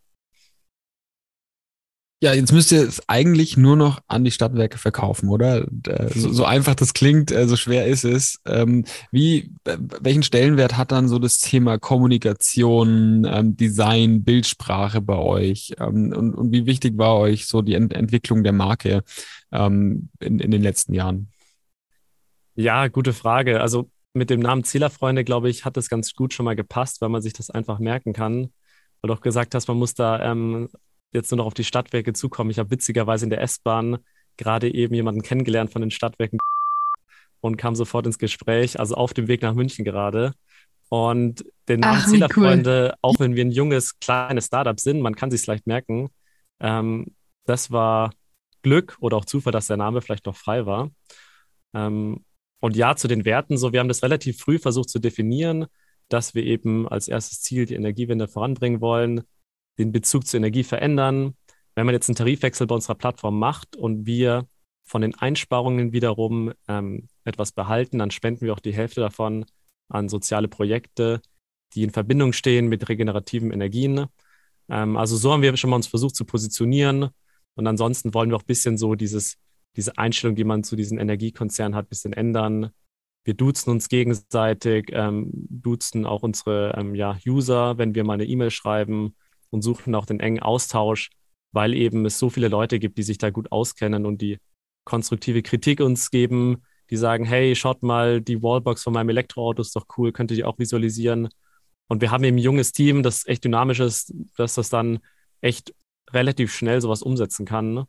Ja, 2.25 2.33
jetzt 2.33 2.53
müsst 2.53 2.73
ihr 2.73 2.81
es 2.81 3.07
eigentlich 3.07 3.59
nur 3.59 3.77
noch 3.77 4.01
an 4.07 4.25
die 4.25 4.31
Stadtwerke 4.31 4.79
verkaufen, 4.79 5.29
oder? 5.29 5.69
Äh, 5.87 6.09
so, 6.15 6.33
so 6.33 6.47
einfach 6.47 6.75
das 6.75 6.95
klingt, 6.95 7.31
äh, 7.31 7.47
so 7.47 7.55
schwer 7.55 7.87
ist 7.87 8.05
es. 8.05 8.41
Ähm, 8.47 8.87
wie, 9.13 9.51
welchen 9.65 10.23
Stellenwert 10.23 10.79
hat 10.79 10.91
dann 10.91 11.07
so 11.07 11.19
das 11.19 11.39
Thema 11.41 11.79
Kommunikation, 11.79 13.27
ähm, 13.29 13.59
Design, 13.59 14.25
Bildsprache 14.25 15.03
bei 15.03 15.19
euch? 15.19 15.75
Ähm, 15.79 16.15
und, 16.17 16.35
und 16.35 16.51
wie 16.51 16.65
wichtig 16.65 16.97
war 16.97 17.19
euch 17.19 17.47
so 17.47 17.61
die 17.61 17.75
Ent 17.75 17.93
Entwicklung 17.93 18.43
der 18.43 18.53
Marke 18.53 19.03
in, 19.51 20.09
in 20.19 20.51
den 20.51 20.63
letzten 20.63 20.95
Jahren? 20.95 21.29
Ja, 22.57 22.89
gute 22.89 23.13
Frage. 23.13 23.61
Also 23.61 23.91
mit 24.15 24.31
dem 24.31 24.41
Namen 24.41 24.65
Zählerfreunde, 24.65 25.25
glaube 25.25 25.51
ich, 25.51 25.65
hat 25.65 25.77
das 25.77 25.89
ganz 25.89 26.15
gut 26.15 26.33
schon 26.33 26.45
mal 26.45 26.57
gepasst, 26.57 27.01
weil 27.01 27.09
man 27.09 27.21
sich 27.21 27.33
das 27.33 27.51
einfach 27.51 27.79
merken 27.79 28.13
kann. 28.13 28.53
Weil 29.01 29.09
du 29.09 29.15
auch 29.15 29.21
gesagt 29.21 29.55
hast, 29.55 29.69
man 29.69 29.77
muss 29.77 29.95
da 29.95 30.31
ähm, 30.31 30.69
jetzt 31.13 31.31
nur 31.31 31.39
noch 31.39 31.47
auf 31.47 31.55
die 31.55 31.65
Stadtwerke 31.65 32.13
zukommen. 32.13 32.51
Ich 32.51 32.59
habe 32.59 32.71
witzigerweise 32.71 33.27
in 33.27 33.31
der 33.31 33.43
S-Bahn 33.43 33.99
gerade 34.37 34.73
eben 34.73 34.95
jemanden 34.95 35.23
kennengelernt 35.23 35.73
von 35.73 35.83
den 35.83 35.91
Stadtwerken 35.91 36.39
und 37.41 37.57
kam 37.57 37.75
sofort 37.75 38.07
ins 38.07 38.19
Gespräch, 38.19 38.81
also 38.81 38.95
auf 38.95 39.13
dem 39.15 39.29
Weg 39.29 39.43
nach 39.43 39.55
München 39.55 39.85
gerade. 39.85 40.33
Und 40.89 41.45
den 41.69 41.81
Namen 41.81 42.01
Ach, 42.03 42.09
Zählerfreunde, 42.09 42.91
cool. 42.93 42.99
auch 43.03 43.19
wenn 43.19 43.35
wir 43.35 43.45
ein 43.45 43.51
junges, 43.51 43.99
kleines 43.99 44.47
Startup 44.47 44.79
sind, 44.79 45.01
man 45.01 45.17
kann 45.17 45.31
sich 45.31 45.47
leicht 45.47 45.67
merken, 45.67 46.11
ähm, 46.61 47.15
das 47.47 47.71
war 47.71 48.13
Glück 48.63 48.97
oder 49.01 49.17
auch 49.17 49.25
Zufall, 49.25 49.53
dass 49.53 49.67
der 49.67 49.77
Name 49.77 50.01
vielleicht 50.01 50.27
noch 50.27 50.37
frei 50.37 50.67
war. 50.67 50.91
Ähm, 51.75 52.25
und 52.65 52.77
ja, 52.77 52.97
zu 52.97 53.09
den 53.09 53.27
Werten, 53.27 53.59
so 53.59 53.75
wir 53.75 53.81
haben 53.81 53.89
das 53.89 54.03
relativ 54.03 54.39
früh 54.39 54.59
versucht 54.59 54.89
zu 54.89 54.99
definieren, 54.99 55.67
dass 56.09 56.35
wir 56.35 56.45
eben 56.45 56.89
als 56.89 57.09
erstes 57.09 57.43
Ziel 57.43 57.67
die 57.67 57.75
Energiewende 57.75 58.27
voranbringen 58.27 58.81
wollen, 58.81 59.25
den 59.79 59.93
Bezug 59.93 60.27
zur 60.27 60.39
Energie 60.39 60.65
verändern. 60.65 61.37
Wenn 61.75 61.85
man 61.85 61.95
jetzt 61.95 62.09
einen 62.09 62.17
Tarifwechsel 62.17 62.67
bei 62.67 62.75
unserer 62.75 62.95
Plattform 62.95 63.39
macht 63.39 63.77
und 63.77 64.07
wir 64.07 64.49
von 64.87 65.03
den 65.03 65.15
Einsparungen 65.15 65.93
wiederum 65.93 66.55
ähm, 66.67 67.09
etwas 67.25 67.53
behalten, 67.53 67.99
dann 67.99 68.11
spenden 68.11 68.47
wir 68.47 68.55
auch 68.55 68.61
die 68.61 68.73
Hälfte 68.73 69.03
davon 69.03 69.45
an 69.91 70.09
soziale 70.09 70.49
Projekte, 70.49 71.21
die 71.75 71.83
in 71.83 71.91
Verbindung 71.91 72.33
stehen 72.33 72.69
mit 72.69 72.89
regenerativen 72.89 73.53
Energien. 73.53 74.07
Ähm, 74.71 74.97
also 74.97 75.19
so 75.19 75.35
haben 75.35 75.43
wir 75.43 75.55
schon 75.59 75.69
mal 75.69 75.77
uns 75.77 75.89
versucht 75.89 76.17
zu 76.17 76.25
positionieren 76.25 77.11
Und 77.57 77.67
ansonsten 77.67 78.15
wollen 78.15 78.31
wir 78.31 78.37
auch 78.37 78.43
ein 78.43 78.47
bisschen 78.47 78.79
so 78.79 78.95
dieses, 78.95 79.37
diese 79.77 79.99
Einstellung, 79.99 80.37
die 80.37 80.45
man 80.45 80.65
zu 80.65 80.77
diesen 80.77 80.99
Energiekonzernen 80.99 81.77
hat, 81.77 81.87
ein 81.87 81.89
bisschen 81.89 82.13
ändern. 82.13 82.71
Wir 83.25 83.35
duzen 83.35 83.71
uns 83.71 83.89
gegenseitig, 83.89 84.91
ähm, 84.93 85.31
duzen 85.33 86.07
auch 86.07 86.23
unsere 86.23 86.75
ähm, 86.77 86.95
ja, 86.95 87.19
User, 87.27 87.79
wenn 87.79 87.95
wir 87.95 88.05
mal 88.05 88.15
eine 88.15 88.27
E-Mail 88.27 88.51
schreiben 88.51 89.17
und 89.51 89.63
suchen 89.63 89.95
auch 89.95 90.07
den 90.07 90.21
engen 90.21 90.41
Austausch, 90.41 91.11
weil 91.53 91.75
eben 91.75 92.05
es 92.05 92.19
so 92.19 92.31
viele 92.31 92.49
Leute 92.49 92.79
gibt, 92.79 92.99
die 92.99 93.03
sich 93.03 93.19
da 93.19 93.31
gut 93.31 93.51
auskennen 93.51 94.07
und 94.07 94.21
die 94.21 94.39
konstruktive 94.85 95.43
Kritik 95.43 95.81
uns 95.81 96.11
geben, 96.11 96.63
die 96.91 96.97
sagen, 96.97 97.25
hey, 97.25 97.57
schaut 97.57 97.83
mal, 97.83 98.21
die 98.21 98.43
Wallbox 98.43 98.83
von 98.83 98.93
meinem 98.93 99.09
Elektroauto 99.09 99.63
ist 99.63 99.75
doch 99.75 99.87
cool, 99.97 100.13
könnt 100.13 100.31
ihr 100.31 100.37
die 100.37 100.45
auch 100.45 100.59
visualisieren. 100.59 101.29
Und 101.89 102.03
wir 102.03 102.11
haben 102.11 102.25
eben 102.25 102.37
ein 102.37 102.43
junges 102.43 102.73
Team, 102.73 103.03
das 103.03 103.27
echt 103.27 103.45
dynamisch 103.45 103.81
ist, 103.81 104.13
dass 104.37 104.55
das 104.55 104.69
dann 104.69 104.99
echt 105.41 105.75
relativ 106.11 106.53
schnell 106.53 106.81
sowas 106.81 107.03
umsetzen 107.03 107.47
kann, 107.47 107.73
ne? 107.75 107.87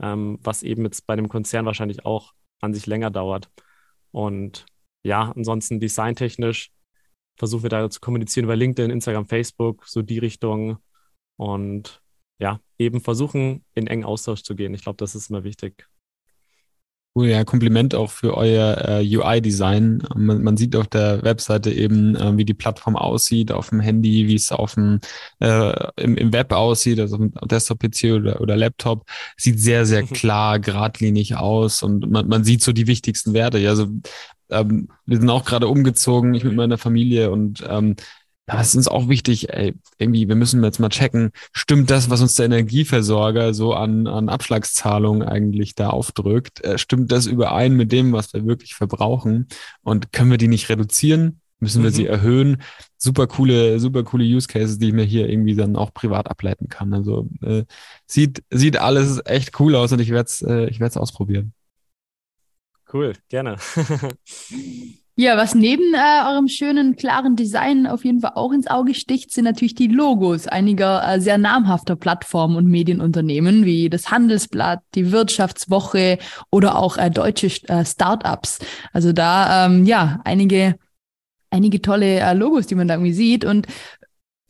Ähm, 0.00 0.38
was 0.42 0.62
eben 0.62 0.84
jetzt 0.84 1.06
bei 1.06 1.14
einem 1.14 1.28
Konzern 1.28 1.66
wahrscheinlich 1.66 2.04
auch 2.04 2.32
an 2.60 2.74
sich 2.74 2.86
länger 2.86 3.10
dauert. 3.10 3.50
Und 4.12 4.66
ja, 5.02 5.32
ansonsten 5.34 5.80
designtechnisch 5.80 6.70
versuchen 7.36 7.62
wir 7.62 7.70
da 7.70 7.88
zu 7.90 8.00
kommunizieren 8.00 8.44
über 8.44 8.56
LinkedIn, 8.56 8.90
Instagram, 8.90 9.26
Facebook, 9.26 9.86
so 9.86 10.02
die 10.02 10.18
Richtung. 10.18 10.78
Und 11.36 12.02
ja, 12.38 12.60
eben 12.78 13.00
versuchen, 13.00 13.64
in 13.74 13.86
engen 13.86 14.04
Austausch 14.04 14.42
zu 14.42 14.54
gehen. 14.54 14.74
Ich 14.74 14.82
glaube, 14.82 14.96
das 14.96 15.14
ist 15.14 15.30
immer 15.30 15.44
wichtig. 15.44 15.88
Cool, 17.20 17.28
ja, 17.28 17.44
Kompliment 17.44 17.94
auch 17.94 18.10
für 18.10 18.34
euer 18.34 18.78
äh, 18.88 19.16
UI-Design. 19.16 20.02
Man, 20.16 20.42
man, 20.42 20.56
sieht 20.56 20.74
auf 20.74 20.88
der 20.88 21.22
Webseite 21.22 21.70
eben, 21.70 22.16
äh, 22.16 22.34
wie 22.38 22.46
die 22.46 22.54
Plattform 22.54 22.96
aussieht, 22.96 23.52
auf 23.52 23.68
dem 23.68 23.80
Handy, 23.80 24.26
wie 24.26 24.36
es 24.36 24.50
auf 24.52 24.72
dem 24.72 25.00
äh, 25.40 25.72
im, 25.96 26.16
im 26.16 26.32
Web 26.32 26.50
aussieht, 26.54 26.98
also 26.98 27.16
auf 27.16 27.20
dem 27.20 27.32
Desktop-PC 27.46 28.14
oder, 28.14 28.40
oder 28.40 28.56
Laptop. 28.56 29.04
Sieht 29.36 29.60
sehr, 29.60 29.84
sehr 29.84 30.02
mhm. 30.02 30.06
klar, 30.06 30.60
geradlinig 30.60 31.36
aus 31.36 31.82
und 31.82 32.10
man, 32.10 32.26
man 32.26 32.42
sieht 32.42 32.62
so 32.62 32.72
die 32.72 32.86
wichtigsten 32.86 33.34
Werte. 33.34 33.58
Ja, 33.58 33.68
also 33.70 33.88
ähm, 34.50 34.88
wir 35.04 35.18
sind 35.18 35.28
auch 35.28 35.44
gerade 35.44 35.68
umgezogen, 35.68 36.32
ich 36.32 36.44
mit 36.44 36.54
meiner 36.54 36.78
Familie 36.78 37.30
und 37.30 37.62
ähm, 37.68 37.96
da 38.50 38.60
ist 38.60 38.74
uns 38.74 38.88
auch 38.88 39.08
wichtig, 39.08 39.50
ey, 39.50 39.74
irgendwie, 39.98 40.26
wir 40.26 40.34
müssen 40.34 40.64
jetzt 40.64 40.80
mal 40.80 40.88
checken, 40.88 41.30
stimmt 41.52 41.88
das, 41.88 42.10
was 42.10 42.20
uns 42.20 42.34
der 42.34 42.46
Energieversorger 42.46 43.54
so 43.54 43.74
an, 43.74 44.08
an 44.08 44.28
Abschlagszahlungen 44.28 45.22
eigentlich 45.22 45.76
da 45.76 45.90
aufdrückt, 45.90 46.60
äh, 46.64 46.76
stimmt 46.76 47.12
das 47.12 47.26
überein 47.26 47.74
mit 47.74 47.92
dem, 47.92 48.12
was 48.12 48.34
wir 48.34 48.46
wirklich 48.46 48.74
verbrauchen? 48.74 49.46
Und 49.82 50.12
können 50.12 50.32
wir 50.32 50.38
die 50.38 50.48
nicht 50.48 50.68
reduzieren? 50.68 51.40
Müssen 51.60 51.84
wir 51.84 51.90
mhm. 51.90 51.94
sie 51.94 52.06
erhöhen? 52.06 52.62
Super 52.96 53.28
coole, 53.28 53.78
super 53.78 54.02
coole 54.02 54.24
Use 54.24 54.48
Cases, 54.48 54.80
die 54.80 54.88
ich 54.88 54.94
mir 54.94 55.04
hier 55.04 55.28
irgendwie 55.28 55.54
dann 55.54 55.76
auch 55.76 55.94
privat 55.94 56.28
ableiten 56.28 56.68
kann. 56.68 56.92
Also 56.92 57.28
äh, 57.42 57.62
sieht, 58.06 58.42
sieht 58.50 58.78
alles 58.78 59.20
echt 59.26 59.60
cool 59.60 59.76
aus 59.76 59.92
und 59.92 60.00
ich 60.00 60.10
werde 60.10 60.26
es 60.26 60.42
äh, 60.42 60.66
ich 60.66 60.80
werde 60.80 60.90
es 60.90 60.96
ausprobieren. 60.96 61.52
Cool, 62.92 63.12
gerne. 63.28 63.58
Ja, 65.20 65.36
was 65.36 65.54
neben 65.54 65.92
äh, 65.92 66.30
eurem 66.30 66.48
schönen, 66.48 66.96
klaren 66.96 67.36
Design 67.36 67.86
auf 67.86 68.06
jeden 68.06 68.20
Fall 68.20 68.32
auch 68.36 68.52
ins 68.52 68.68
Auge 68.68 68.94
sticht, 68.94 69.30
sind 69.32 69.44
natürlich 69.44 69.74
die 69.74 69.86
Logos 69.86 70.46
einiger 70.46 71.06
äh, 71.06 71.20
sehr 71.20 71.36
namhafter 71.36 71.94
Plattformen 71.94 72.56
und 72.56 72.64
Medienunternehmen, 72.68 73.66
wie 73.66 73.90
das 73.90 74.10
Handelsblatt, 74.10 74.80
die 74.94 75.12
Wirtschaftswoche 75.12 76.16
oder 76.50 76.78
auch 76.78 76.96
äh, 76.96 77.10
deutsche 77.10 77.48
äh, 77.68 77.84
Startups. 77.84 78.60
Also 78.94 79.12
da, 79.12 79.66
ähm, 79.66 79.84
ja, 79.84 80.22
einige 80.24 80.76
einige 81.50 81.82
tolle 81.82 82.20
äh, 82.20 82.32
Logos, 82.32 82.66
die 82.66 82.74
man 82.74 82.88
da 82.88 82.94
irgendwie 82.94 83.12
sieht. 83.12 83.44
Und 83.44 83.66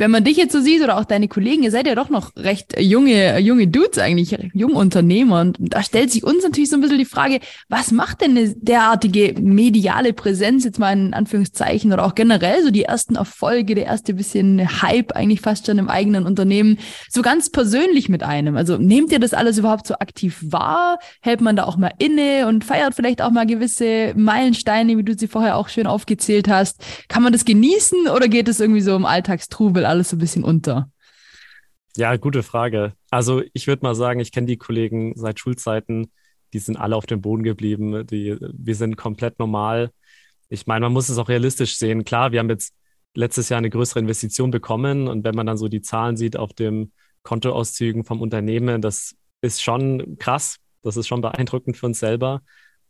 wenn 0.00 0.11
man 0.11 0.25
dich 0.25 0.38
jetzt 0.38 0.54
so 0.54 0.62
sieht 0.62 0.83
oder 0.83 0.97
auch 0.97 1.04
deine 1.04 1.28
Kollegen, 1.28 1.62
ihr 1.62 1.71
seid 1.71 1.87
ja 1.87 1.95
doch 1.95 2.09
noch 2.09 2.35
recht 2.35 2.80
junge, 2.80 3.38
junge 3.38 3.69
Dudes 3.69 3.99
eigentlich, 3.99 4.35
junge 4.54 4.75
Unternehmer. 4.75 5.42
Und 5.42 5.59
da 5.61 5.83
stellt 5.83 6.11
sich 6.11 6.25
uns 6.25 6.42
natürlich 6.42 6.71
so 6.71 6.76
ein 6.76 6.80
bisschen 6.80 6.97
die 6.97 7.04
Frage, 7.04 7.40
was 7.69 7.92
macht 7.92 8.23
denn 8.23 8.30
eine 8.30 8.49
derartige 8.57 9.38
mediale 9.38 10.14
Präsenz 10.14 10.64
jetzt 10.64 10.78
mal 10.78 10.95
in 10.95 11.12
Anführungszeichen 11.12 11.92
oder 11.92 12.07
auch 12.07 12.14
generell 12.14 12.64
so 12.64 12.71
die 12.71 12.85
ersten 12.85 13.16
Erfolge, 13.16 13.75
der 13.75 13.85
erste 13.85 14.14
bisschen 14.14 14.80
Hype 14.80 15.12
eigentlich 15.12 15.42
fast 15.42 15.66
schon 15.66 15.76
im 15.76 15.90
eigenen 15.90 16.25
Unternehmen 16.25 16.78
so 17.11 17.21
ganz 17.21 17.50
persönlich 17.50 18.09
mit 18.09 18.23
einem? 18.23 18.57
Also 18.57 18.78
nehmt 18.78 19.12
ihr 19.12 19.21
das 19.21 19.35
alles 19.35 19.59
überhaupt 19.59 19.87
so 19.87 19.97
aktiv 19.97 20.38
wahr? 20.40 20.99
Hält 21.21 21.42
man 21.42 21.57
da 21.57 21.64
auch 21.64 21.76
mal 21.76 21.92
inne 21.99 22.47
und 22.47 22.64
feiert 22.64 22.95
vielleicht 22.95 23.21
auch 23.21 23.33
mal 23.33 23.45
gewisse 23.45 24.14
Meilensteine, 24.16 24.97
wie 24.97 25.04
du 25.04 25.12
sie 25.12 25.28
vorher 25.28 25.59
auch 25.59 25.69
schön 25.69 25.87
aufgezählt 25.87 26.49
hast? 26.49 26.80
Kann 27.09 27.23
man 27.23 27.35
das 27.35 27.45
genießen 27.45 28.09
oder 28.09 28.28
geht 28.28 28.49
es 28.49 28.61
irgendwie 28.61 28.80
so 28.80 28.97
im 28.97 29.04
Alltagstrubel 29.04 29.90
alles 29.91 30.11
so 30.11 30.17
ein 30.17 30.21
bisschen 30.21 30.45
unter? 30.45 30.91
Ja, 31.97 32.17
gute 32.17 32.43
Frage. 32.43 32.95
Also 33.11 33.43
ich 33.53 33.67
würde 33.67 33.83
mal 33.83 33.95
sagen, 33.95 34.21
ich 34.21 34.33
kenne 34.33 34.47
die 34.47 34.57
Kollegen 34.57 35.13
seit 35.17 35.41
Schulzeiten, 35.41 36.13
die 36.53 36.59
sind 36.59 36.77
alle 36.77 36.97
auf 36.97 37.07
dem 37.07 37.21
Boden 37.21 37.43
geblieben. 37.43 38.07
Die, 38.07 38.37
wir 38.41 38.75
sind 38.75 38.97
komplett 38.97 39.39
normal. 39.39 39.91
Ich 40.49 40.67
meine, 40.67 40.87
man 40.87 40.93
muss 40.93 41.09
es 41.09 41.19
auch 41.19 41.29
realistisch 41.29 41.77
sehen. 41.77 42.05
Klar, 42.05 42.33
wir 42.33 42.39
haben 42.39 42.49
jetzt 42.49 42.75
letztes 43.15 43.49
Jahr 43.49 43.59
eine 43.59 43.71
größere 43.71 44.01
Investition 44.01 44.51
bekommen 44.51 45.09
und 45.09 45.25
wenn 45.25 45.35
man 45.35 45.47
dann 45.47 45.57
so 45.57 45.69
die 45.69 45.83
Zahlen 45.83 46.17
sieht 46.17 46.37
auf 46.37 46.53
dem 46.53 46.93
Kontoauszügen 47.23 48.05
vom 48.05 48.21
Unternehmen, 48.21 48.81
das 48.81 49.17
ist 49.43 49.63
schon 49.63 50.17
krass. 50.19 50.57
Das 50.83 50.97
ist 50.97 51.09
schon 51.09 51.21
beeindruckend 51.21 51.77
für 51.77 51.87
uns 51.87 51.99
selber. 51.99 52.43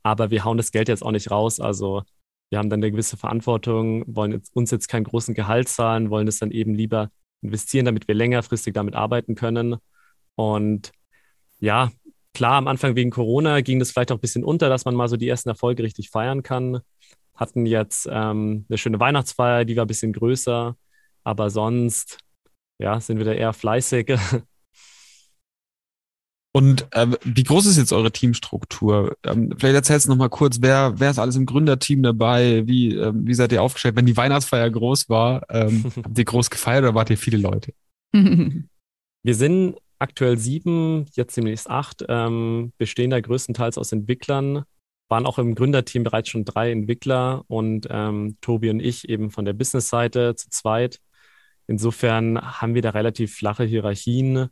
Aber 0.03 0.31
wir 0.31 0.45
hauen 0.45 0.57
das 0.57 0.73
Geld 0.73 0.89
jetzt 0.89 1.03
auch 1.03 1.11
nicht 1.11 1.31
raus. 1.31 1.61
Also 1.61 2.03
wir 2.51 2.59
haben 2.59 2.69
dann 2.69 2.81
eine 2.81 2.91
gewisse 2.91 3.17
Verantwortung, 3.17 4.05
wollen 4.07 4.33
jetzt, 4.33 4.55
uns 4.55 4.71
jetzt 4.71 4.89
keinen 4.89 5.05
großen 5.05 5.35
Gehalt 5.35 5.69
zahlen, 5.69 6.11
wollen 6.11 6.29
es 6.29 6.41
dann 6.41 6.51
eben 6.51 6.75
lieber 6.75 7.11
investieren, 7.43 7.87
damit 7.87 8.09
wir 8.09 8.15
längerfristig 8.15 8.75
damit 8.75 8.95
arbeiten 8.95 9.37
können. 9.37 9.77
Und 10.35 10.93
ja, 11.61 11.91
klar, 12.35 12.55
am 12.55 12.69
Anfang 12.69 12.97
wegen 12.97 13.11
Corona 13.11 13.61
ging 13.61 13.79
das 13.79 13.93
vielleicht 13.93 14.13
auch 14.13 14.17
ein 14.17 14.21
bisschen 14.21 14.45
unter, 14.45 14.69
dass 14.69 14.85
man 14.85 14.95
mal 14.95 15.09
so 15.09 15.17
die 15.17 15.29
ersten 15.29 15.49
Erfolge 15.49 15.83
richtig 15.85 16.11
feiern 16.11 16.43
kann. 16.43 16.81
Hatten 17.35 17.67
jetzt 17.67 18.09
ähm, 18.11 18.67
eine 18.69 18.79
schöne 18.79 19.01
Weihnachtsfeier, 19.01 19.65
die 19.65 19.77
war 19.77 19.85
ein 19.85 19.89
bisschen 19.89 20.13
größer, 20.13 20.77
aber 21.25 21.51
sonst, 21.51 22.19
ja, 22.79 23.01
sind 23.01 23.19
wir 23.19 23.25
da 23.25 23.33
eher 23.33 23.53
fleißig. 23.53 24.13
Und 26.53 26.89
äh, 26.93 27.07
wie 27.23 27.45
groß 27.45 27.67
ist 27.67 27.77
jetzt 27.77 27.93
eure 27.93 28.11
Teamstruktur? 28.11 29.17
Ähm, 29.25 29.55
vielleicht 29.57 29.77
erzählst 29.77 30.07
du 30.07 30.11
noch 30.11 30.17
mal 30.17 30.29
kurz, 30.29 30.59
wer, 30.61 30.95
wer 30.99 31.11
ist 31.11 31.19
alles 31.19 31.37
im 31.37 31.47
Gründerteam 31.47 32.03
dabei? 32.03 32.67
Wie, 32.67 32.95
ähm, 32.97 33.27
wie 33.27 33.35
seid 33.35 33.53
ihr 33.53 33.63
aufgestellt? 33.63 33.95
Wenn 33.95 34.07
die 34.07 34.17
Weihnachtsfeier 34.17 34.69
groß 34.69 35.09
war, 35.09 35.43
ähm, 35.49 35.85
habt 36.05 36.19
ihr 36.19 36.25
groß 36.25 36.51
gefeiert 36.51 36.83
oder 36.83 36.95
wart 36.95 37.11
ihr 37.11 37.19
viele 37.19 37.39
Leute? 37.39 37.73
Wir 39.23 39.35
sind 39.35 39.77
aktuell 39.99 40.39
sieben, 40.39 41.07
jetzt 41.13 41.37
demnächst 41.37 41.69
acht, 41.69 42.05
ähm, 42.09 42.73
bestehen 42.79 43.11
da 43.11 43.21
größtenteils 43.21 43.77
aus 43.77 43.93
Entwicklern, 43.93 44.65
waren 45.09 45.27
auch 45.27 45.39
im 45.39 45.55
Gründerteam 45.55 46.05
bereits 46.05 46.31
schon 46.31 46.47
drei 46.47 46.73
Entwickler 46.73 47.45
und 47.49 47.87
ähm, 47.91 48.39
Tobi 48.41 48.71
und 48.71 48.81
ich 48.81 49.09
eben 49.09 49.31
von 49.31 49.45
der 49.45 49.53
Business-Seite 49.53 50.35
zu 50.37 50.49
zweit. 50.49 51.01
Insofern 51.67 52.41
haben 52.41 52.75
wir 52.75 52.83
da 52.83 52.91
relativ 52.91 53.37
flache 53.37 53.65
Hierarchien 53.65 54.49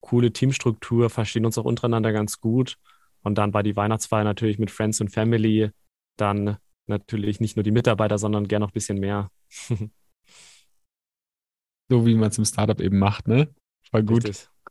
coole 0.00 0.32
Teamstruktur, 0.32 1.10
verstehen 1.10 1.46
uns 1.46 1.58
auch 1.58 1.64
untereinander 1.64 2.12
ganz 2.12 2.40
gut. 2.40 2.76
Und 3.22 3.36
dann 3.36 3.52
war 3.52 3.62
die 3.62 3.76
Weihnachtsfeier 3.76 4.24
natürlich 4.24 4.58
mit 4.58 4.70
Friends 4.70 5.00
und 5.00 5.10
Family 5.10 5.70
dann 6.16 6.56
natürlich 6.86 7.40
nicht 7.40 7.56
nur 7.56 7.62
die 7.62 7.70
Mitarbeiter, 7.70 8.18
sondern 8.18 8.48
gern 8.48 8.60
noch 8.60 8.70
ein 8.70 8.74
bisschen 8.74 8.98
mehr. 8.98 9.30
so 11.88 12.06
wie 12.06 12.14
man 12.14 12.30
es 12.30 12.38
im 12.38 12.44
Startup 12.44 12.80
eben 12.80 12.98
macht, 12.98 13.28
ne? 13.28 13.48
War 13.90 14.02
gut. 14.02 14.48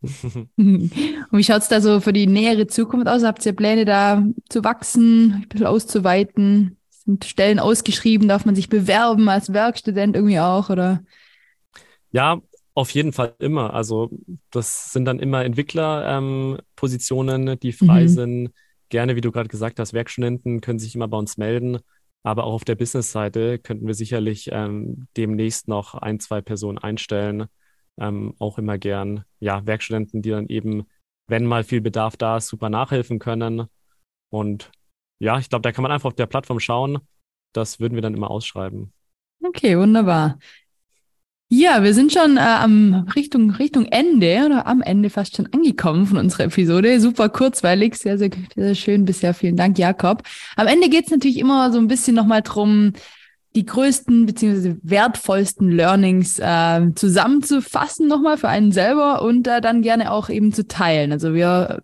und 0.56 0.92
wie 1.32 1.44
schaut 1.44 1.62
es 1.62 1.68
da 1.68 1.80
so 1.80 2.00
für 2.00 2.12
die 2.12 2.28
nähere 2.28 2.68
Zukunft 2.68 3.08
aus? 3.08 3.24
Habt 3.24 3.44
ihr 3.44 3.52
Pläne 3.52 3.84
da 3.84 4.24
zu 4.48 4.62
wachsen, 4.62 5.32
ein 5.42 5.48
bisschen 5.48 5.66
auszuweiten? 5.66 6.76
Sind 6.88 7.24
Stellen 7.24 7.58
ausgeschrieben? 7.58 8.28
Darf 8.28 8.44
man 8.44 8.54
sich 8.54 8.68
bewerben 8.68 9.28
als 9.28 9.52
Werkstudent 9.52 10.14
irgendwie 10.14 10.38
auch? 10.38 10.70
Oder? 10.70 11.02
Ja, 12.12 12.40
auf 12.78 12.92
jeden 12.92 13.12
Fall 13.12 13.34
immer. 13.40 13.74
Also 13.74 14.08
das 14.50 14.92
sind 14.92 15.04
dann 15.04 15.18
immer 15.18 15.44
Entwicklerpositionen, 15.44 17.48
ähm, 17.48 17.58
die 17.58 17.72
frei 17.72 18.02
mhm. 18.02 18.08
sind. 18.08 18.52
Gerne, 18.88 19.16
wie 19.16 19.20
du 19.20 19.32
gerade 19.32 19.48
gesagt 19.48 19.80
hast, 19.80 19.92
Werkstudenten 19.92 20.60
können 20.60 20.78
sich 20.78 20.94
immer 20.94 21.08
bei 21.08 21.18
uns 21.18 21.38
melden. 21.38 21.78
Aber 22.22 22.44
auch 22.44 22.52
auf 22.52 22.64
der 22.64 22.76
Business-Seite 22.76 23.58
könnten 23.58 23.88
wir 23.88 23.94
sicherlich 23.94 24.50
ähm, 24.52 25.08
demnächst 25.16 25.66
noch 25.66 25.94
ein, 25.94 26.20
zwei 26.20 26.40
Personen 26.40 26.78
einstellen. 26.78 27.46
Ähm, 28.00 28.34
auch 28.38 28.58
immer 28.58 28.78
gern, 28.78 29.24
ja, 29.40 29.66
Werkstudenten, 29.66 30.22
die 30.22 30.30
dann 30.30 30.46
eben, 30.46 30.86
wenn 31.26 31.46
mal 31.46 31.64
viel 31.64 31.80
Bedarf 31.80 32.16
da 32.16 32.36
ist, 32.36 32.46
super 32.46 32.70
nachhelfen 32.70 33.18
können. 33.18 33.66
Und 34.30 34.70
ja, 35.18 35.36
ich 35.40 35.48
glaube, 35.48 35.62
da 35.62 35.72
kann 35.72 35.82
man 35.82 35.90
einfach 35.90 36.10
auf 36.10 36.14
der 36.14 36.26
Plattform 36.26 36.60
schauen. 36.60 37.00
Das 37.52 37.80
würden 37.80 37.96
wir 37.96 38.02
dann 38.02 38.14
immer 38.14 38.30
ausschreiben. 38.30 38.92
Okay, 39.42 39.76
wunderbar. 39.76 40.38
Ja, 41.50 41.82
wir 41.82 41.94
sind 41.94 42.12
schon 42.12 42.36
äh, 42.36 42.40
am 42.40 43.06
Richtung, 43.16 43.50
Richtung 43.52 43.86
Ende 43.86 44.42
oder 44.44 44.66
am 44.66 44.82
Ende 44.82 45.08
fast 45.08 45.34
schon 45.34 45.46
angekommen 45.46 46.04
von 46.06 46.18
unserer 46.18 46.44
Episode. 46.44 47.00
Super 47.00 47.30
kurzweilig, 47.30 47.96
sehr, 47.96 48.18
sehr, 48.18 48.28
sehr 48.54 48.74
schön 48.74 49.06
bisher. 49.06 49.32
Vielen 49.32 49.56
Dank, 49.56 49.78
Jakob. 49.78 50.24
Am 50.56 50.66
Ende 50.66 50.90
geht's 50.90 51.10
natürlich 51.10 51.38
immer 51.38 51.72
so 51.72 51.78
ein 51.78 51.88
bisschen 51.88 52.14
nochmal 52.14 52.42
drum, 52.42 52.92
die 53.56 53.64
größten 53.64 54.26
beziehungsweise 54.26 54.76
wertvollsten 54.82 55.70
Learnings 55.70 56.38
äh, 56.38 56.92
zusammenzufassen 56.94 58.08
nochmal 58.08 58.36
für 58.36 58.48
einen 58.48 58.70
selber 58.70 59.22
und 59.22 59.48
äh, 59.48 59.62
dann 59.62 59.80
gerne 59.80 60.12
auch 60.12 60.28
eben 60.28 60.52
zu 60.52 60.68
teilen. 60.68 61.12
Also 61.12 61.32
wir 61.32 61.82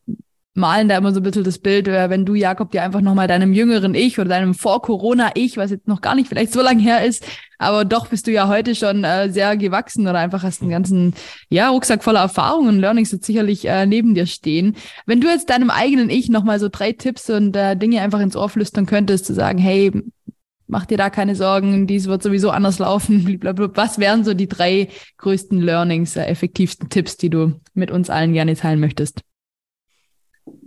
malen 0.55 0.89
da 0.89 0.97
immer 0.97 1.13
so 1.13 1.21
ein 1.21 1.25
bisschen 1.25 1.45
das 1.45 1.59
Bild, 1.59 1.89
äh, 1.89 2.09
wenn 2.11 2.25
du, 2.25 2.35
Jakob, 2.35 2.71
dir 2.71 2.83
einfach 2.83 3.01
nochmal 3.01 3.27
deinem 3.27 3.53
jüngeren 3.53 3.95
Ich 3.95 4.19
oder 4.19 4.29
deinem 4.29 4.55
Vor-Corona-Ich, 4.55 5.57
was 5.57 5.73
jetzt 5.73 5.89
noch 5.89 6.01
gar 6.01 6.15
nicht 6.15 6.29
vielleicht 6.29 6.53
so 6.53 6.63
lange 6.63 6.81
her 6.81 7.05
ist, 7.05 7.27
aber 7.59 7.85
doch 7.85 8.07
bist 8.07 8.27
du 8.27 8.31
ja 8.31 8.49
heute 8.49 8.75
schon 8.75 9.03
äh, 9.03 9.31
sehr 9.31 9.57
gewachsen 9.57 10.07
oder 10.07 10.19
einfach 10.19 10.45
hast 10.45 10.63
einen 10.63 10.71
ganzen 10.71 11.15
ja, 11.49 11.69
Rucksack 11.71 12.05
voller 12.05 12.21
Erfahrungen 12.21 12.69
und 12.69 12.79
Learnings 12.81 13.11
jetzt 13.11 13.27
sicherlich 13.27 13.67
äh, 13.67 13.85
neben 13.87 14.15
dir 14.15 14.27
stehen. 14.27 14.77
Wenn 15.07 15.21
du 15.21 15.29
jetzt 15.29 15.51
deinem 15.51 15.71
eigenen 15.71 16.09
Ich 16.09 16.29
nochmal 16.29 16.61
so 16.61 16.69
drei 16.71 16.93
Tipps 16.93 17.29
und 17.31 17.57
äh, 17.57 17.77
Dinge 17.77 18.01
einfach 18.01 18.21
ins 18.21 18.37
Ohr 18.37 18.49
flüstern 18.49 18.87
könntest, 18.87 19.27
zu 19.27 19.35
sagen, 19.35 19.59
hey, 19.59 19.91
mach 20.69 20.87
dir 20.87 20.99
da 20.99 21.11
keine 21.11 21.35
Sorgen, 21.35 21.89
dies 21.89 22.07
wird 22.07 22.23
sowieso 22.23 22.51
anders 22.51 22.79
laufen. 22.79 23.25
Blablabla. 23.41 23.77
Was 23.77 23.99
wären 23.99 24.25
so 24.25 24.35
die 24.35 24.49
drei 24.49 24.89
größten 25.19 25.61
Learnings, 25.61 26.15
äh, 26.15 26.25
effektivsten 26.27 26.91
Tipps, 26.91 27.17
die 27.17 27.31
du 27.31 27.61
mit 27.75 27.91
uns 27.91 28.09
allen 28.09 28.33
gerne 28.33 28.55
teilen 28.55 28.79
möchtest? 28.79 29.23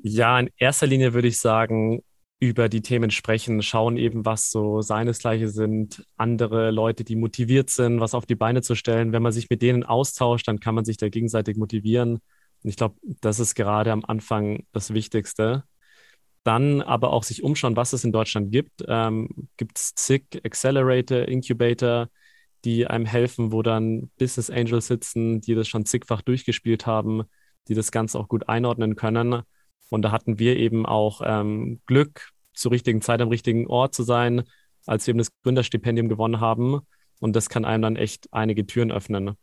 Ja, 0.07 0.39
in 0.39 0.49
erster 0.57 0.87
Linie 0.87 1.13
würde 1.13 1.27
ich 1.27 1.39
sagen, 1.39 2.01
über 2.39 2.69
die 2.69 2.81
Themen 2.81 3.09
sprechen, 3.11 3.61
schauen 3.61 3.97
eben, 3.97 4.25
was 4.25 4.51
so 4.51 4.81
seinesgleiche 4.81 5.49
sind, 5.49 6.05
andere 6.17 6.71
Leute, 6.71 7.03
die 7.03 7.15
motiviert 7.15 7.69
sind, 7.69 7.99
was 7.99 8.13
auf 8.13 8.25
die 8.25 8.35
Beine 8.35 8.61
zu 8.61 8.75
stellen. 8.75 9.11
Wenn 9.11 9.23
man 9.23 9.31
sich 9.31 9.49
mit 9.49 9.61
denen 9.61 9.83
austauscht, 9.83 10.47
dann 10.47 10.59
kann 10.59 10.75
man 10.75 10.85
sich 10.85 10.97
da 10.97 11.09
gegenseitig 11.09 11.57
motivieren. 11.57 12.13
Und 12.63 12.69
ich 12.69 12.75
glaube, 12.75 12.95
das 13.21 13.39
ist 13.39 13.55
gerade 13.55 13.91
am 13.91 14.05
Anfang 14.05 14.65
das 14.71 14.93
Wichtigste. 14.93 15.63
Dann 16.43 16.81
aber 16.81 17.11
auch 17.11 17.23
sich 17.23 17.43
umschauen, 17.43 17.75
was 17.75 17.93
es 17.93 18.03
in 18.03 18.11
Deutschland 18.11 18.51
gibt. 18.51 18.83
Ähm, 18.87 19.49
gibt 19.57 19.77
es 19.77 19.95
zig 19.95 20.23
Accelerator, 20.45 21.27
Incubator, 21.27 22.09
die 22.65 22.87
einem 22.87 23.05
helfen, 23.05 23.51
wo 23.51 23.63
dann 23.63 24.11
Business 24.17 24.49
Angels 24.49 24.87
sitzen, 24.87 25.41
die 25.41 25.55
das 25.55 25.67
schon 25.67 25.85
zigfach 25.85 26.21
durchgespielt 26.21 26.85
haben, 26.85 27.23
die 27.67 27.73
das 27.73 27.91
Ganze 27.91 28.19
auch 28.19 28.27
gut 28.27 28.47
einordnen 28.47 28.95
können. 28.95 29.41
Und 29.89 30.01
da 30.01 30.11
hatten 30.11 30.39
wir 30.39 30.57
eben 30.57 30.85
auch 30.85 31.21
ähm, 31.23 31.81
Glück, 31.85 32.31
zur 32.53 32.71
richtigen 32.71 33.01
Zeit 33.01 33.21
am 33.21 33.29
richtigen 33.29 33.67
Ort 33.67 33.93
zu 33.93 34.03
sein, 34.03 34.43
als 34.85 35.05
wir 35.05 35.11
eben 35.11 35.19
das 35.19 35.31
Gründerstipendium 35.43 36.09
gewonnen 36.09 36.39
haben. 36.39 36.79
Und 37.19 37.35
das 37.35 37.49
kann 37.49 37.65
einem 37.65 37.83
dann 37.83 37.95
echt 37.95 38.27
einige 38.31 38.65
Türen 38.65 38.91
öffnen. 38.91 39.35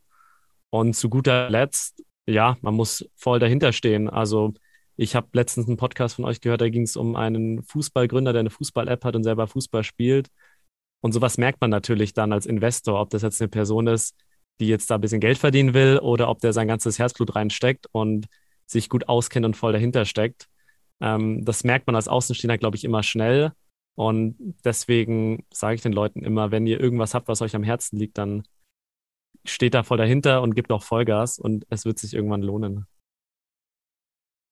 Und 0.71 0.95
zu 0.95 1.09
guter 1.09 1.49
Letzt, 1.51 2.03
ja, 2.27 2.57
man 2.61 2.75
muss 2.75 3.09
voll 3.15 3.39
dahinter 3.39 3.73
stehen. 3.73 4.09
Also 4.09 4.53
ich 4.97 5.15
habe 5.15 5.29
letztens 5.33 5.67
einen 5.67 5.77
Podcast 5.77 6.17
von 6.17 6.25
euch 6.25 6.41
gehört, 6.41 6.61
da 6.61 6.69
ging 6.69 6.83
es 6.83 6.97
um 6.97 7.17
einen 7.17 7.63
Fußballgründer, 7.63 8.33
der 8.33 8.41
eine 8.41 8.51
Fußball-App 8.51 9.05
hat 9.05 9.17
und 9.17 9.25
selber 9.25 9.47
Fußball 9.47 9.85
spielt. 9.85 10.29
Und 11.01 11.13
sowas 11.13 11.37
merkt 11.37 11.61
man 11.61 11.71
natürlich 11.71 12.15
dann 12.15 12.33
als 12.33 12.47
Investor, 12.47 13.01
ob 13.01 13.11
das 13.11 13.23
jetzt 13.23 13.41
eine 13.41 13.49
Person 13.49 13.87
ist, 13.87 14.17
die 14.61 14.69
jetzt 14.69 14.91
da 14.91 14.95
ein 14.95 15.01
bisschen 15.01 15.21
Geld 15.21 15.39
verdienen 15.39 15.75
will 15.75 15.99
oder 15.99 16.29
ob 16.29 16.41
der 16.41 16.53
sein 16.53 16.69
ganzes 16.69 16.99
Herzblut 16.99 17.35
reinsteckt 17.35 17.87
und 17.93 18.27
sich 18.67 18.89
gut 18.89 19.09
auskennt 19.09 19.47
und 19.47 19.57
voll 19.57 19.73
dahinter 19.73 20.05
steckt. 20.05 20.49
Ähm, 21.01 21.45
das 21.45 21.65
merkt 21.65 21.87
man 21.87 21.97
als 21.97 22.09
Außenstehender, 22.09 22.59
glaube 22.59 22.77
ich, 22.77 22.85
immer 22.85 23.03
schnell. 23.03 23.53
Und 23.95 24.37
deswegen 24.65 25.45
sage 25.53 25.77
ich 25.77 25.83
den 25.83 25.93
Leuten 25.93 26.25
immer, 26.25 26.51
wenn 26.51 26.67
ihr 26.67 26.81
irgendwas 26.81 27.15
habt, 27.15 27.29
was 27.29 27.43
euch 27.43 27.55
am 27.55 27.63
Herzen 27.63 27.99
liegt, 27.99 28.19
dann 28.19 28.43
steht 29.45 29.75
da 29.75 29.83
voll 29.83 29.99
dahinter 29.99 30.43
und 30.43 30.55
gibt 30.55 30.73
auch 30.73 30.83
Vollgas 30.83 31.39
und 31.39 31.67
es 31.69 31.85
wird 31.85 31.99
sich 31.99 32.15
irgendwann 32.15 32.43
lohnen. 32.43 32.87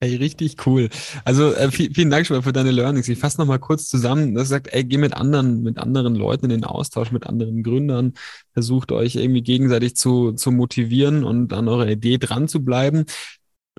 Ey, 0.01 0.17
richtig 0.17 0.67
cool. 0.67 0.91
Also 1.25 1.53
äh, 1.55 1.71
vielen 1.71 2.11
Dank 2.11 2.27
schon 2.27 2.37
mal 2.37 2.43
für 2.43 2.53
deine 2.53 2.73
Learnings. 2.73 3.09
Ich 3.09 3.21
fasse 3.21 3.41
nochmal 3.41 3.61
kurz 3.61 3.89
zusammen. 3.89 4.35
Das 4.35 4.49
sagt, 4.49 4.67
ey, 4.73 4.83
geh 4.83 4.99
mit 4.99 5.15
anderen, 5.15 5.63
mit 5.63 5.79
anderen 5.79 6.17
Leuten 6.17 6.47
in 6.47 6.51
den 6.51 6.65
Austausch, 6.65 7.13
mit 7.13 7.25
anderen 7.25 7.63
Gründern. 7.63 8.15
Versucht 8.53 8.91
euch 8.91 9.15
irgendwie 9.15 9.43
gegenseitig 9.43 9.95
zu, 9.95 10.33
zu 10.33 10.51
motivieren 10.51 11.23
und 11.23 11.53
an 11.53 11.69
eurer 11.69 11.87
Idee 11.87 12.19
dran 12.19 12.49
zu 12.49 12.65
bleiben 12.65 13.05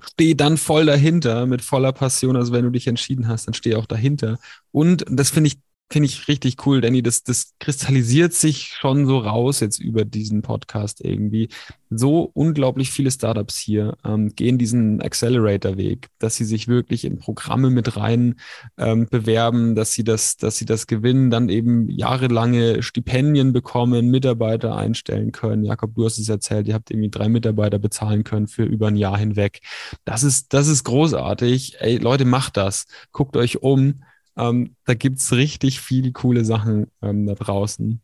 steh 0.02 0.34
dann 0.34 0.56
voll 0.56 0.86
dahinter 0.86 1.46
mit 1.46 1.62
voller 1.62 1.92
Passion. 1.92 2.36
Also 2.36 2.52
wenn 2.52 2.64
du 2.64 2.70
dich 2.70 2.86
entschieden 2.86 3.28
hast, 3.28 3.46
dann 3.46 3.54
steh 3.54 3.74
auch 3.76 3.86
dahinter. 3.86 4.38
Und 4.72 5.04
das 5.08 5.30
finde 5.30 5.48
ich 5.48 5.58
Finde 5.90 6.08
ich 6.08 6.28
richtig 6.28 6.66
cool, 6.66 6.80
Danny. 6.80 7.02
Das, 7.02 7.22
das 7.22 7.54
kristallisiert 7.60 8.32
sich 8.32 8.68
schon 8.68 9.06
so 9.06 9.18
raus 9.18 9.60
jetzt 9.60 9.78
über 9.78 10.04
diesen 10.04 10.42
Podcast 10.42 11.04
irgendwie. 11.04 11.50
So 11.90 12.30
unglaublich 12.32 12.90
viele 12.90 13.10
Startups 13.10 13.58
hier 13.58 13.96
ähm, 14.02 14.34
gehen 14.34 14.58
diesen 14.58 15.02
Accelerator-Weg, 15.02 16.08
dass 16.18 16.36
sie 16.36 16.46
sich 16.46 16.68
wirklich 16.68 17.04
in 17.04 17.18
Programme 17.18 17.70
mit 17.70 17.96
rein 17.96 18.40
ähm, 18.78 19.06
bewerben, 19.08 19.74
dass 19.74 19.92
sie 19.92 20.04
das, 20.04 20.36
dass 20.36 20.56
sie 20.56 20.64
das 20.64 20.86
gewinnen, 20.86 21.30
dann 21.30 21.48
eben 21.50 21.88
jahrelange 21.90 22.82
Stipendien 22.82 23.52
bekommen, 23.52 24.10
Mitarbeiter 24.10 24.74
einstellen 24.74 25.32
können. 25.32 25.64
Jakob, 25.64 25.94
du 25.94 26.06
hast 26.06 26.18
es 26.18 26.28
erzählt, 26.28 26.66
ihr 26.66 26.74
habt 26.74 26.90
irgendwie 26.90 27.10
drei 27.10 27.28
Mitarbeiter 27.28 27.78
bezahlen 27.78 28.24
können 28.24 28.48
für 28.48 28.64
über 28.64 28.88
ein 28.88 28.96
Jahr 28.96 29.18
hinweg. 29.18 29.60
Das 30.04 30.24
ist, 30.24 30.54
das 30.54 30.66
ist 30.66 30.82
großartig. 30.84 31.76
Ey, 31.78 31.98
Leute, 31.98 32.24
macht 32.24 32.56
das. 32.56 32.86
Guckt 33.12 33.36
euch 33.36 33.62
um 33.62 34.00
ähm, 34.36 34.76
da 34.84 34.94
gibt's 34.94 35.32
richtig 35.32 35.80
viele 35.80 36.12
coole 36.12 36.44
Sachen 36.44 36.88
ähm, 37.02 37.26
da 37.26 37.34
draußen. 37.34 38.00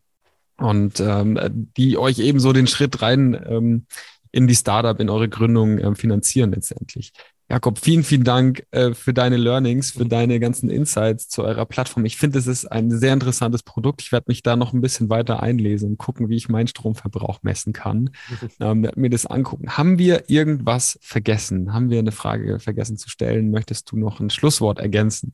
Und 0.57 0.99
ähm, 0.99 1.39
die 1.75 1.97
euch 1.97 2.19
eben 2.19 2.39
so 2.39 2.53
den 2.53 2.67
Schritt 2.67 3.01
rein 3.01 3.39
ähm, 3.47 3.85
in 4.31 4.47
die 4.47 4.55
Startup, 4.55 4.99
in 4.99 5.09
eure 5.09 5.27
Gründung 5.27 5.79
ähm, 5.79 5.95
finanzieren 5.95 6.51
letztendlich. 6.51 7.13
Jakob, 7.51 7.79
vielen, 7.79 8.05
vielen 8.05 8.23
Dank 8.23 8.65
äh, 8.71 8.93
für 8.93 9.13
deine 9.13 9.35
Learnings, 9.35 9.91
für 9.91 10.05
deine 10.05 10.39
ganzen 10.39 10.69
Insights 10.69 11.27
zu 11.27 11.43
eurer 11.43 11.65
Plattform. 11.65 12.05
Ich 12.05 12.15
finde, 12.15 12.39
es 12.39 12.47
ist 12.47 12.65
ein 12.71 12.89
sehr 12.91 13.11
interessantes 13.11 13.61
Produkt. 13.61 14.01
Ich 14.01 14.13
werde 14.13 14.27
mich 14.29 14.41
da 14.41 14.55
noch 14.55 14.71
ein 14.71 14.79
bisschen 14.79 15.09
weiter 15.09 15.43
einlesen 15.43 15.89
und 15.89 15.97
gucken, 15.97 16.29
wie 16.29 16.37
ich 16.37 16.47
meinen 16.47 16.67
Stromverbrauch 16.67 17.39
messen 17.43 17.73
kann. 17.73 18.11
ähm, 18.61 18.89
mir 18.95 19.09
das 19.09 19.25
angucken. 19.25 19.71
Haben 19.71 19.97
wir 19.97 20.29
irgendwas 20.29 20.97
vergessen? 21.01 21.73
Haben 21.73 21.89
wir 21.89 21.99
eine 21.99 22.13
Frage 22.13 22.59
vergessen 22.59 22.95
zu 22.95 23.09
stellen? 23.09 23.51
Möchtest 23.51 23.91
du 23.91 23.97
noch 23.97 24.21
ein 24.21 24.29
Schlusswort 24.29 24.79
ergänzen? 24.79 25.33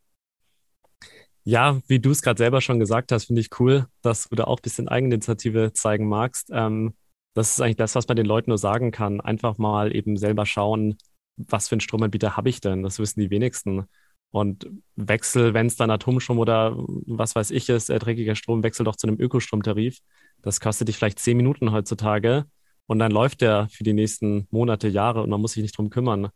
Ja, 1.47 1.79
wie 1.87 1.99
du 2.01 2.11
es 2.11 2.21
gerade 2.21 2.37
selber 2.37 2.59
schon 2.59 2.77
gesagt 2.77 3.13
hast, 3.13 3.27
finde 3.27 3.39
ich 3.39 3.57
cool, 3.57 3.87
dass 4.01 4.27
du 4.27 4.35
da 4.35 4.43
auch 4.43 4.57
ein 4.59 4.63
bisschen 4.63 4.89
Eigeninitiative 4.89 5.71
zeigen 5.71 6.09
magst. 6.09 6.49
Ähm, 6.51 6.93
das 7.33 7.51
ist 7.51 7.61
eigentlich 7.61 7.77
das, 7.77 7.95
was 7.95 8.05
man 8.05 8.17
den 8.17 8.25
Leuten 8.25 8.49
nur 8.49 8.57
sagen 8.57 8.91
kann. 8.91 9.21
Einfach 9.21 9.57
mal 9.57 9.95
eben 9.95 10.17
selber 10.17 10.45
schauen, 10.45 10.97
was 11.37 11.69
für 11.69 11.75
einen 11.75 11.79
Stromanbieter 11.79 12.35
habe 12.35 12.49
ich 12.49 12.59
denn? 12.59 12.83
Das 12.83 12.99
wissen 12.99 13.21
die 13.21 13.29
wenigsten. 13.29 13.85
Und 14.31 14.69
Wechsel, 14.97 15.53
wenn 15.53 15.67
es 15.67 15.77
dann 15.77 15.89
Atomstrom 15.89 16.37
oder 16.37 16.75
was 16.75 17.33
weiß 17.33 17.51
ich 17.51 17.69
ist, 17.69 17.89
äh, 17.89 17.97
dreckiger 17.97 18.35
Strom, 18.35 18.61
wechsel 18.61 18.83
doch 18.83 18.97
zu 18.97 19.07
einem 19.07 19.17
Ökostromtarif. 19.17 19.99
Das 20.41 20.59
kostet 20.59 20.89
dich 20.89 20.97
vielleicht 20.97 21.19
zehn 21.19 21.37
Minuten 21.37 21.71
heutzutage 21.71 22.43
und 22.87 22.99
dann 22.99 23.13
läuft 23.13 23.39
der 23.39 23.69
für 23.71 23.85
die 23.85 23.93
nächsten 23.93 24.49
Monate, 24.51 24.89
Jahre 24.89 25.23
und 25.23 25.29
man 25.29 25.39
muss 25.39 25.53
sich 25.53 25.63
nicht 25.63 25.77
drum 25.77 25.91
kümmern. 25.91 26.27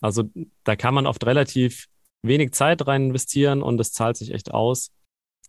Also 0.00 0.24
da 0.64 0.74
kann 0.74 0.94
man 0.94 1.06
oft 1.06 1.26
relativ 1.26 1.86
wenig 2.26 2.52
Zeit 2.52 2.86
rein 2.86 3.08
investieren 3.08 3.62
und 3.62 3.78
das 3.78 3.92
zahlt 3.92 4.16
sich 4.16 4.32
echt 4.32 4.52
aus. 4.52 4.90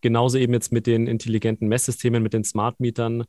Genauso 0.01 0.37
eben 0.37 0.53
jetzt 0.53 0.71
mit 0.71 0.87
den 0.87 1.07
intelligenten 1.07 1.67
Messsystemen, 1.67 2.21
mit 2.21 2.33
den 2.33 2.43
Smart 2.43 2.79
Mietern 2.79 3.23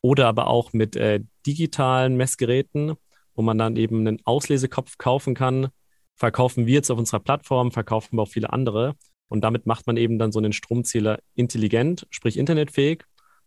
oder 0.00 0.26
aber 0.26 0.48
auch 0.48 0.72
mit 0.72 0.96
äh, 0.96 1.20
digitalen 1.46 2.16
Messgeräten, 2.16 2.94
wo 3.34 3.42
man 3.42 3.56
dann 3.56 3.76
eben 3.76 4.00
einen 4.00 4.18
Auslesekopf 4.24 4.98
kaufen 4.98 5.34
kann. 5.34 5.68
Verkaufen 6.16 6.66
wir 6.66 6.74
jetzt 6.74 6.90
auf 6.90 6.98
unserer 6.98 7.20
Plattform, 7.20 7.72
verkaufen 7.72 8.18
wir 8.18 8.22
auch 8.22 8.28
viele 8.28 8.52
andere. 8.52 8.94
Und 9.28 9.42
damit 9.42 9.64
macht 9.64 9.86
man 9.86 9.96
eben 9.96 10.18
dann 10.18 10.32
so 10.32 10.38
einen 10.38 10.52
Stromzähler 10.52 11.20
intelligent, 11.34 12.06
sprich 12.10 12.36
internetfähig. 12.36 13.04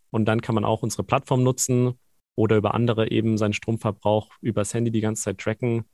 Und 0.10 0.26
dann 0.26 0.42
kann 0.42 0.56
man 0.56 0.66
auch 0.66 0.82
unsere 0.82 1.04
Plattform 1.04 1.44
nutzen 1.44 2.00
oder 2.36 2.58
über 2.58 2.74
andere 2.74 3.12
eben 3.12 3.38
seinen 3.38 3.54
Stromverbrauch 3.54 4.30
übers 4.42 4.74
Handy 4.74 4.92
die 4.92 5.02
ganze 5.02 5.24
Zeit 5.24 5.38
tracken. 5.38 5.86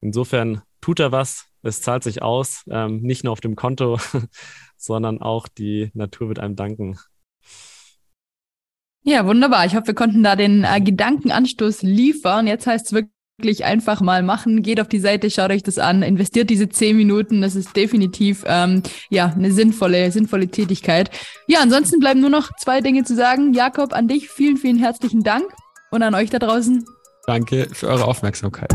Insofern 0.00 0.62
tut 0.80 1.00
er 1.00 1.12
was, 1.12 1.46
es 1.66 1.82
zahlt 1.82 2.04
sich 2.04 2.22
aus, 2.22 2.64
ähm, 2.70 3.02
nicht 3.02 3.24
nur 3.24 3.32
auf 3.32 3.40
dem 3.40 3.56
Konto, 3.56 3.98
sondern 4.76 5.20
auch 5.20 5.48
die 5.48 5.90
Natur 5.94 6.28
wird 6.28 6.38
einem 6.38 6.56
danken. 6.56 6.98
Ja, 9.02 9.24
wunderbar. 9.24 9.64
Ich 9.66 9.76
hoffe, 9.76 9.88
wir 9.88 9.94
konnten 9.94 10.24
da 10.24 10.34
den 10.34 10.64
äh, 10.64 10.80
Gedankenanstoß 10.80 11.82
liefern. 11.82 12.48
Jetzt 12.48 12.66
heißt 12.66 12.86
es 12.86 12.92
wirklich 12.92 13.64
einfach 13.64 14.00
mal 14.00 14.24
machen. 14.24 14.62
Geht 14.62 14.80
auf 14.80 14.88
die 14.88 14.98
Seite, 14.98 15.30
schaut 15.30 15.52
euch 15.52 15.62
das 15.62 15.78
an, 15.78 16.02
investiert 16.02 16.50
diese 16.50 16.68
zehn 16.68 16.96
Minuten. 16.96 17.40
Das 17.40 17.54
ist 17.54 17.76
definitiv 17.76 18.42
ähm, 18.46 18.82
ja 19.08 19.32
eine 19.32 19.52
sinnvolle, 19.52 20.10
sinnvolle 20.10 20.48
Tätigkeit. 20.48 21.10
Ja, 21.46 21.60
ansonsten 21.60 22.00
bleiben 22.00 22.20
nur 22.20 22.30
noch 22.30 22.50
zwei 22.56 22.80
Dinge 22.80 23.04
zu 23.04 23.14
sagen. 23.14 23.54
Jakob, 23.54 23.92
an 23.92 24.08
dich 24.08 24.28
vielen, 24.28 24.56
vielen 24.56 24.78
herzlichen 24.78 25.22
Dank 25.22 25.44
und 25.92 26.02
an 26.02 26.16
euch 26.16 26.30
da 26.30 26.40
draußen. 26.40 26.84
Danke 27.26 27.68
für 27.72 27.86
eure 27.86 28.06
Aufmerksamkeit. 28.06 28.72